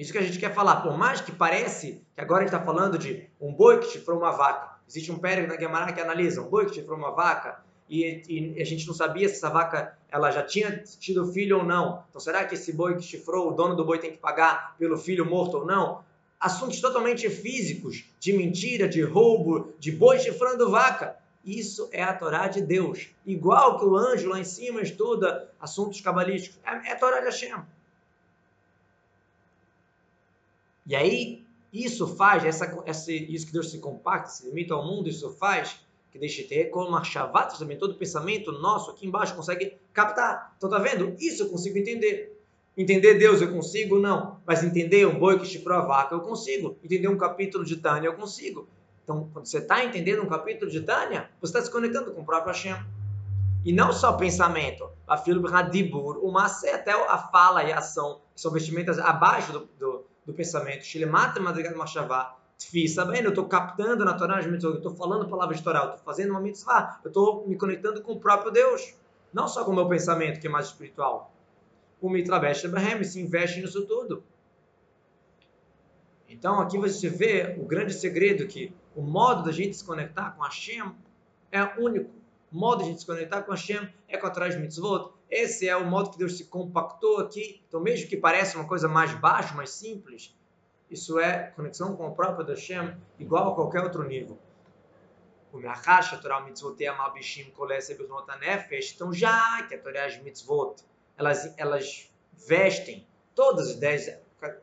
Isso 0.00 0.12
que 0.12 0.18
a 0.18 0.22
gente 0.22 0.38
quer 0.38 0.54
falar. 0.54 0.76
Por 0.76 0.96
mais 0.96 1.20
que 1.20 1.30
parece 1.30 2.00
que 2.14 2.20
agora 2.22 2.40
a 2.40 2.46
gente 2.46 2.54
está 2.54 2.64
falando 2.64 2.96
de 2.96 3.28
um 3.38 3.52
boi 3.52 3.80
que 3.80 3.90
chifrou 3.90 4.16
uma 4.16 4.30
vaca. 4.30 4.78
Existe 4.88 5.12
um 5.12 5.18
pérego 5.18 5.46
na 5.46 5.56
Guimarães 5.56 5.94
que 5.94 6.00
analisa 6.00 6.40
um 6.40 6.48
boi 6.48 6.64
que 6.64 6.74
chifrou 6.74 6.96
uma 6.96 7.10
vaca 7.10 7.62
e, 7.86 8.22
e, 8.26 8.62
a 8.62 8.64
gente 8.64 8.86
não 8.86 8.94
sabia 8.94 9.28
se 9.28 9.34
essa 9.34 9.50
vaca 9.50 9.98
ela 10.10 10.30
já 10.30 10.42
tinha 10.42 10.82
tido 10.98 11.30
filho 11.30 11.58
ou 11.58 11.64
não. 11.64 12.02
Então 12.08 12.18
será 12.18 12.46
que 12.46 12.54
esse 12.54 12.72
boi 12.72 12.96
que 12.96 13.02
chifrou, 13.02 13.48
o 13.48 13.52
dono 13.52 13.76
do 13.76 13.84
boi 13.84 13.98
tem 13.98 14.10
que 14.12 14.16
pagar 14.16 14.74
pelo 14.78 14.96
filho 14.96 15.26
morto 15.26 15.58
ou 15.58 15.66
não? 15.66 16.02
Assuntos 16.40 16.80
totalmente 16.80 17.28
físicos, 17.28 18.06
de 18.18 18.32
mentira, 18.32 18.88
de 18.88 19.02
roubo, 19.02 19.74
de 19.78 19.92
boi 19.92 20.18
chifrando 20.18 20.70
vaca. 20.70 21.14
Isso 21.44 21.90
é 21.92 22.02
a 22.02 22.14
Torá 22.14 22.48
de 22.48 22.62
Deus. 22.62 23.10
Igual 23.26 23.78
que 23.78 23.84
o 23.84 23.94
anjo 23.94 24.30
lá 24.30 24.40
em 24.40 24.44
cima 24.44 24.80
estuda 24.80 25.50
assuntos 25.60 26.00
cabalísticos. 26.00 26.58
É, 26.64 26.88
é 26.88 26.92
a 26.92 26.96
Torá 26.96 27.20
de 27.20 27.26
Hashem. 27.26 27.52
E 30.90 30.96
aí, 30.96 31.46
isso 31.72 32.04
faz, 32.16 32.44
essa, 32.44 32.82
essa, 32.84 33.12
isso 33.12 33.46
que 33.46 33.52
Deus 33.52 33.70
se 33.70 33.78
compacta, 33.78 34.28
se 34.28 34.44
limita 34.44 34.74
ao 34.74 34.84
mundo, 34.84 35.08
isso 35.08 35.30
faz 35.30 35.78
que 36.10 36.18
deixe 36.18 36.42
ter 36.42 36.64
como 36.64 36.90
marchavat, 36.90 37.56
também 37.56 37.78
todo 37.78 37.94
pensamento 37.94 38.50
nosso 38.50 38.90
aqui 38.90 39.06
embaixo 39.06 39.36
consegue 39.36 39.76
captar. 39.92 40.52
Então 40.56 40.68
tá 40.68 40.80
vendo? 40.80 41.14
Isso 41.20 41.44
eu 41.44 41.48
consigo 41.48 41.78
entender. 41.78 42.36
Entender 42.76 43.14
Deus 43.14 43.40
eu 43.40 43.52
consigo? 43.52 44.00
Não. 44.00 44.40
Mas 44.44 44.64
entender 44.64 45.06
um 45.06 45.16
boi 45.16 45.38
que 45.38 45.46
chifrou 45.46 45.78
a 45.78 45.82
vaca 45.82 46.12
eu 46.12 46.22
consigo. 46.22 46.76
Entender 46.82 47.06
um 47.06 47.16
capítulo 47.16 47.64
de 47.64 47.76
Tânia 47.76 48.08
eu 48.08 48.14
consigo. 48.14 48.66
Então, 49.04 49.30
quando 49.32 49.46
você 49.46 49.58
está 49.58 49.84
entendendo 49.84 50.24
um 50.24 50.26
capítulo 50.26 50.68
de 50.68 50.80
Tânia, 50.80 51.30
você 51.40 51.50
está 51.52 51.62
se 51.62 51.70
conectando 51.70 52.10
com 52.10 52.22
o 52.22 52.24
próprio 52.24 52.52
Hashem. 52.52 52.74
E 53.64 53.72
não 53.72 53.92
só 53.92 54.14
pensamento, 54.14 54.90
a 55.06 55.16
filo 55.16 55.46
Hadibur, 55.46 56.18
o 56.24 56.32
Massé, 56.32 56.74
até 56.74 56.90
a 56.90 57.18
fala 57.18 57.62
e 57.62 57.72
a 57.72 57.78
ação, 57.78 58.22
que 58.34 58.40
são 58.40 58.50
vestimentas 58.50 58.98
abaixo 58.98 59.52
do, 59.52 59.68
do, 59.78 59.99
do 60.26 60.32
pensamento. 60.32 60.84
Shilemata 60.84 61.40
Madrigal 61.40 61.76
Machavá, 61.76 62.36
Tfi, 62.60 62.86
sabendo, 62.88 63.24
eu 63.24 63.30
estou 63.30 63.46
captando 63.46 64.04
na 64.04 64.12
Torá, 64.12 64.42
eu 64.42 64.54
estou 64.54 64.94
falando 64.94 65.26
palavras 65.26 65.58
de 65.58 65.64
Torá, 65.64 65.80
eu 65.80 65.84
estou 65.90 66.04
fazendo 66.04 66.30
uma 66.30 66.40
mitzvah, 66.40 67.00
eu 67.02 67.08
estou 67.08 67.48
me 67.48 67.56
conectando 67.56 68.02
com 68.02 68.12
o 68.12 68.20
próprio 68.20 68.52
Deus. 68.52 68.94
Não 69.32 69.48
só 69.48 69.64
com 69.64 69.70
o 69.70 69.74
meu 69.74 69.88
pensamento, 69.88 70.38
que 70.38 70.46
é 70.46 70.50
mais 70.50 70.66
espiritual. 70.66 71.32
O 72.00 72.10
Mitrabesh 72.10 72.66
Abraham 72.66 73.02
se 73.02 73.20
investe 73.20 73.60
nisso 73.60 73.86
tudo. 73.86 74.22
Então 76.28 76.60
aqui 76.60 76.76
você 76.78 77.08
vê 77.08 77.56
o 77.58 77.64
grande 77.64 77.94
segredo 77.94 78.46
que 78.46 78.74
o 78.94 79.02
modo 79.02 79.42
da 79.42 79.52
gente 79.52 79.76
se 79.76 79.84
conectar 79.84 80.32
com 80.32 80.42
Hashem 80.42 80.94
é 81.50 81.62
único. 81.80 82.10
O 82.52 82.58
modo 82.58 82.78
de 82.78 82.84
a 82.84 82.86
gente 82.88 83.00
se 83.00 83.06
conectar 83.06 83.42
com 83.42 83.52
Hashem 83.52 83.88
é 84.06 84.18
com 84.18 84.26
atrás 84.26 84.54
de 84.54 84.60
mitzvot. 84.60 85.12
Esse 85.30 85.68
é 85.68 85.76
o 85.76 85.86
modo 85.86 86.10
que 86.10 86.18
Deus 86.18 86.36
se 86.36 86.44
compactou 86.44 87.18
aqui. 87.18 87.62
Então, 87.68 87.80
mesmo 87.80 88.08
que 88.08 88.16
pareça 88.16 88.58
uma 88.58 88.66
coisa 88.66 88.88
mais 88.88 89.14
baixa, 89.14 89.54
mais 89.54 89.70
simples, 89.70 90.34
isso 90.90 91.20
é 91.20 91.52
conexão 91.54 91.94
com 91.94 92.08
o 92.08 92.14
próprio 92.14 92.44
Hashem, 92.46 92.96
igual 93.18 93.52
a 93.52 93.54
qualquer 93.54 93.82
outro 93.82 94.02
nível. 94.02 94.36
Então, 95.52 95.62
já 95.62 95.74
que 99.62 99.74
a 99.74 99.78
Torá 99.78 100.06
as 100.06 100.20
mitzvot, 100.22 100.76
elas, 101.16 101.54
elas 101.56 102.10
vestem 102.32 103.06
todos 103.34 103.70
os 103.70 103.76
dez 103.76 104.12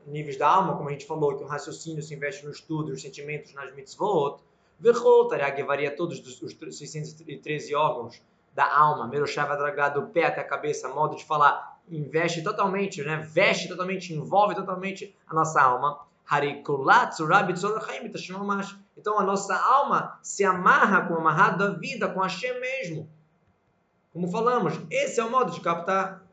níveis 0.06 0.38
da 0.38 0.50
alma, 0.50 0.76
como 0.76 0.90
a 0.90 0.92
gente 0.92 1.06
falou, 1.06 1.38
que 1.38 1.44
o 1.44 1.48
raciocínio 1.48 2.02
se 2.02 2.14
investe 2.14 2.46
no 2.46 2.52
estudo, 2.52 2.92
os 2.92 3.02
sentimentos 3.02 3.54
nas 3.54 3.74
mitzvot, 3.74 4.42
Vechol, 4.80 5.28
que 5.28 5.64
varia 5.64 5.96
todos 5.96 6.20
os 6.42 6.78
613 6.78 7.74
órgãos 7.74 8.22
da 8.58 8.76
alma, 8.76 9.08
Meroshav 9.08 9.52
Adragá, 9.52 9.88
do 9.88 10.08
pé 10.08 10.26
até 10.26 10.42
a 10.42 10.44
cabeça, 10.44 10.90
modo 10.90 11.16
de 11.16 11.24
falar, 11.24 11.80
investe 11.88 12.42
totalmente, 12.42 13.04
né? 13.04 13.18
veste 13.18 13.68
totalmente, 13.68 14.12
envolve 14.12 14.56
totalmente 14.56 15.16
a 15.28 15.34
nossa 15.36 15.62
alma. 15.62 16.00
Então 18.98 19.20
a 19.20 19.24
nossa 19.24 19.56
alma 19.56 20.18
se 20.24 20.44
amarra 20.44 21.06
com 21.06 21.14
o 21.14 21.18
amarrado 21.18 21.60
da 21.60 21.78
vida, 21.78 22.10
com 22.10 22.20
a 22.20 22.24
Hashem 22.24 22.60
mesmo. 22.60 23.08
Como 24.12 24.28
falamos, 24.28 24.74
esse 24.90 25.20
é 25.20 25.24
o 25.24 25.30
modo 25.30 25.52
de 25.52 25.62
captar 25.62 26.26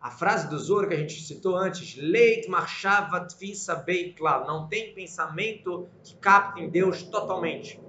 a 0.00 0.12
frase 0.12 0.48
do 0.48 0.56
Zoro 0.56 0.86
que 0.86 0.94
a 0.94 0.98
gente 0.98 1.20
citou 1.20 1.56
antes, 1.56 1.96
Leit 1.96 2.48
marchavat 2.48 3.34
fisa 3.34 3.74
beitla, 3.74 4.44
não 4.46 4.68
tem 4.68 4.94
pensamento 4.94 5.88
que 6.04 6.14
capte 6.18 6.62
em 6.62 6.70
Deus 6.70 7.02
totalmente. 7.02 7.82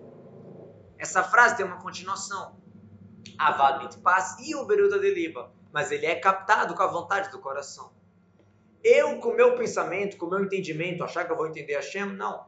Essa 0.98 1.24
frase 1.24 1.56
tem 1.56 1.66
uma 1.68 1.78
continuação. 1.78 2.59
Avad 3.38 3.84
mitpas 3.84 4.38
e 4.40 4.56
o 4.56 4.66
beruda 4.66 5.00
deliba, 5.00 5.52
mas 5.72 5.92
ele 5.92 6.06
é 6.06 6.16
captado 6.16 6.74
com 6.74 6.84
a 6.84 6.88
vontade 6.88 7.32
do 7.32 7.40
coração. 7.40 7.92
Eu, 8.84 9.18
com 9.20 9.30
o 9.30 9.36
meu 9.36 9.56
pensamento, 9.56 10.18
com 10.18 10.26
o 10.26 10.30
meu 10.30 10.44
entendimento, 10.44 11.04
achar 11.04 11.26
que 11.26 11.32
eu 11.32 11.38
vou 11.38 11.48
entender 11.48 11.76
a 11.76 11.82
Shem, 11.82 12.06
não. 12.06 12.46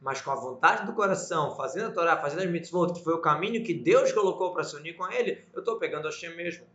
Mas 0.00 0.20
com 0.20 0.30
a 0.30 0.34
vontade 0.34 0.86
do 0.86 0.92
coração, 0.92 1.56
fazendo 1.56 1.88
a 1.88 1.92
Torá, 1.92 2.16
fazendo 2.16 2.42
as 2.42 2.50
mitzvot, 2.50 2.92
que 2.92 3.02
foi 3.02 3.14
o 3.14 3.20
caminho 3.20 3.64
que 3.64 3.74
Deus 3.74 4.12
colocou 4.12 4.52
para 4.52 4.64
se 4.64 4.76
unir 4.76 4.96
com 4.96 5.10
ele, 5.10 5.44
eu 5.52 5.60
estou 5.60 5.78
pegando 5.78 6.08
a 6.08 6.12
Shem 6.12 6.36
mesmo. 6.36 6.66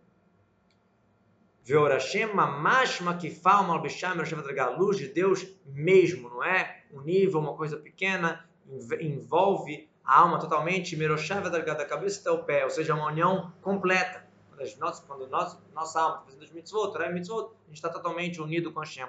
Veorashem 1.65 2.33
mashma 2.33 3.15
que 3.15 3.29
falma 3.29 3.75
a 3.75 4.69
luz 4.69 4.97
de 4.97 5.07
Deus 5.07 5.47
mesmo, 5.65 6.29
não 6.29 6.43
é? 6.43 6.83
Um 6.91 7.01
nível, 7.01 7.39
uma 7.39 7.55
coisa 7.55 7.77
pequena, 7.77 8.45
envolve 8.99 9.89
a 10.03 10.19
alma 10.19 10.39
totalmente, 10.39 10.97
Meroshav 10.97 11.49
da 11.49 11.85
cabeça 11.85 12.19
até 12.19 12.31
o 12.31 12.43
pé, 12.43 12.65
ou 12.65 12.69
seja, 12.69 12.93
uma 12.93 13.07
união 13.07 13.53
completa. 13.61 14.25
Quando, 14.49 14.77
nós, 14.77 14.99
quando 14.99 15.27
nós, 15.27 15.57
nossa 15.73 15.99
alma 15.99 16.15
está 16.15 16.25
fazendo 16.25 16.43
os 16.43 16.51
mitzvot, 16.51 16.97
é 16.97 17.11
mitzvot, 17.11 17.45
a 17.45 17.67
gente 17.67 17.75
está 17.75 17.89
totalmente 17.89 18.41
unido 18.41 18.71
com 18.71 18.81
Hashem. 18.81 19.07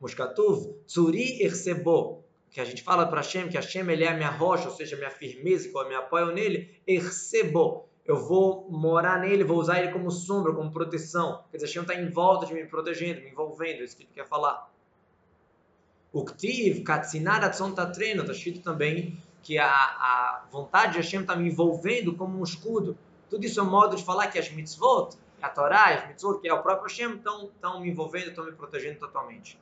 Mushkatuv, 0.00 0.74
Tsuri 0.86 1.42
Ersebo, 1.42 2.22
que 2.50 2.60
a 2.60 2.64
gente 2.64 2.82
fala 2.82 3.06
para 3.06 3.20
Hashem, 3.20 3.48
que 3.48 3.56
Hashem 3.56 3.88
ele 3.90 4.04
é 4.04 4.08
a 4.08 4.14
minha 4.14 4.30
rocha, 4.30 4.68
ou 4.68 4.74
seja, 4.74 4.96
a 4.96 4.98
minha 4.98 5.10
firmeza, 5.10 5.68
que 5.68 5.76
eu 5.76 5.88
me 5.88 5.94
apoio 5.94 6.26
nele, 6.32 6.78
Ersebo, 6.86 7.88
eu 8.04 8.16
vou 8.16 8.68
morar 8.70 9.18
nele, 9.20 9.44
vou 9.44 9.58
usar 9.58 9.80
ele 9.80 9.92
como 9.92 10.10
sombra, 10.10 10.52
como 10.52 10.70
proteção. 10.70 11.44
Quer 11.50 11.58
dizer, 11.58 11.66
Hashem 11.68 11.82
está 11.82 11.94
em 11.94 12.10
volta 12.10 12.46
de 12.46 12.54
mim, 12.54 12.66
protegendo, 12.66 13.20
me 13.20 13.30
envolvendo, 13.30 13.80
é 13.80 13.84
isso 13.84 13.96
que 13.96 14.02
ele 14.02 14.10
quer 14.14 14.26
falar. 14.26 14.70
O 16.12 16.24
Ktiv, 16.24 16.82
Katsinara 16.82 17.48
Tatreno, 17.50 18.22
está 18.22 18.32
escrito 18.32 18.62
também 18.62 19.22
que 19.42 19.58
a, 19.58 19.68
a 19.68 20.44
vontade 20.50 20.92
de 20.92 20.98
Hashem 20.98 21.22
está 21.22 21.34
me 21.34 21.48
envolvendo 21.48 22.14
como 22.14 22.38
um 22.38 22.44
escudo. 22.44 22.96
Tudo 23.28 23.44
isso 23.44 23.60
é 23.60 23.62
um 23.62 23.70
modo 23.70 23.96
de 23.96 24.04
falar 24.04 24.28
que 24.28 24.38
as 24.38 24.50
mitzvot, 24.50 25.16
a 25.40 25.48
Torá, 25.48 25.94
as 25.94 26.08
mitzvot, 26.08 26.40
que 26.40 26.48
é 26.48 26.54
o 26.54 26.62
próprio 26.62 26.88
Hashem, 26.88 27.16
estão 27.16 27.80
me 27.80 27.90
envolvendo, 27.90 28.28
estão 28.28 28.44
me 28.44 28.52
protegendo 28.52 28.98
totalmente. 28.98 29.58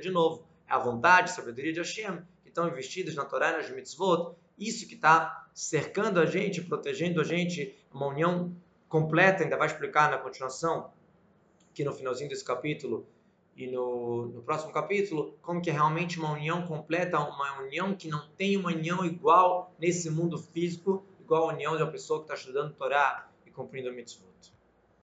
De 0.00 0.10
novo, 0.10 0.42
é 0.68 0.72
a 0.72 0.78
vontade, 0.78 1.30
a 1.30 1.34
sabedoria 1.34 1.72
de 1.72 1.78
Hashem, 1.78 2.22
que 2.42 2.48
estão 2.48 2.66
investidas 2.68 3.14
na 3.14 3.24
Torá 3.24 3.50
e 3.50 3.56
nas 3.58 3.70
mitzvot, 3.70 4.34
isso 4.58 4.88
que 4.88 4.94
está 4.94 5.46
cercando 5.54 6.18
a 6.20 6.26
gente, 6.26 6.62
protegendo 6.62 7.20
a 7.20 7.24
gente, 7.24 7.74
uma 7.92 8.06
união 8.06 8.52
completa, 8.88 9.44
ainda 9.44 9.56
vai 9.56 9.68
explicar 9.68 10.10
na 10.10 10.18
continuação, 10.18 10.90
aqui 11.70 11.84
no 11.84 11.92
finalzinho 11.92 12.28
desse 12.28 12.44
capítulo 12.44 13.06
e 13.58 13.66
no, 13.66 14.26
no 14.26 14.40
próximo 14.40 14.72
capítulo, 14.72 15.36
como 15.42 15.60
que 15.60 15.68
é 15.68 15.72
realmente 15.72 16.16
uma 16.20 16.30
união 16.30 16.62
completa, 16.62 17.18
uma 17.18 17.60
união 17.60 17.92
que 17.92 18.06
não 18.06 18.28
tem 18.36 18.56
uma 18.56 18.70
união 18.70 19.04
igual 19.04 19.74
nesse 19.80 20.08
mundo 20.08 20.38
físico, 20.38 21.04
igual 21.20 21.50
a 21.50 21.52
união 21.52 21.76
de 21.76 21.82
uma 21.82 21.90
pessoa 21.90 22.20
que 22.20 22.26
está 22.26 22.34
estudando 22.34 22.72
Torá 22.74 23.28
e 23.44 23.50
cumprindo 23.50 23.88
a 23.88 23.92
mitzvah. 23.92 24.27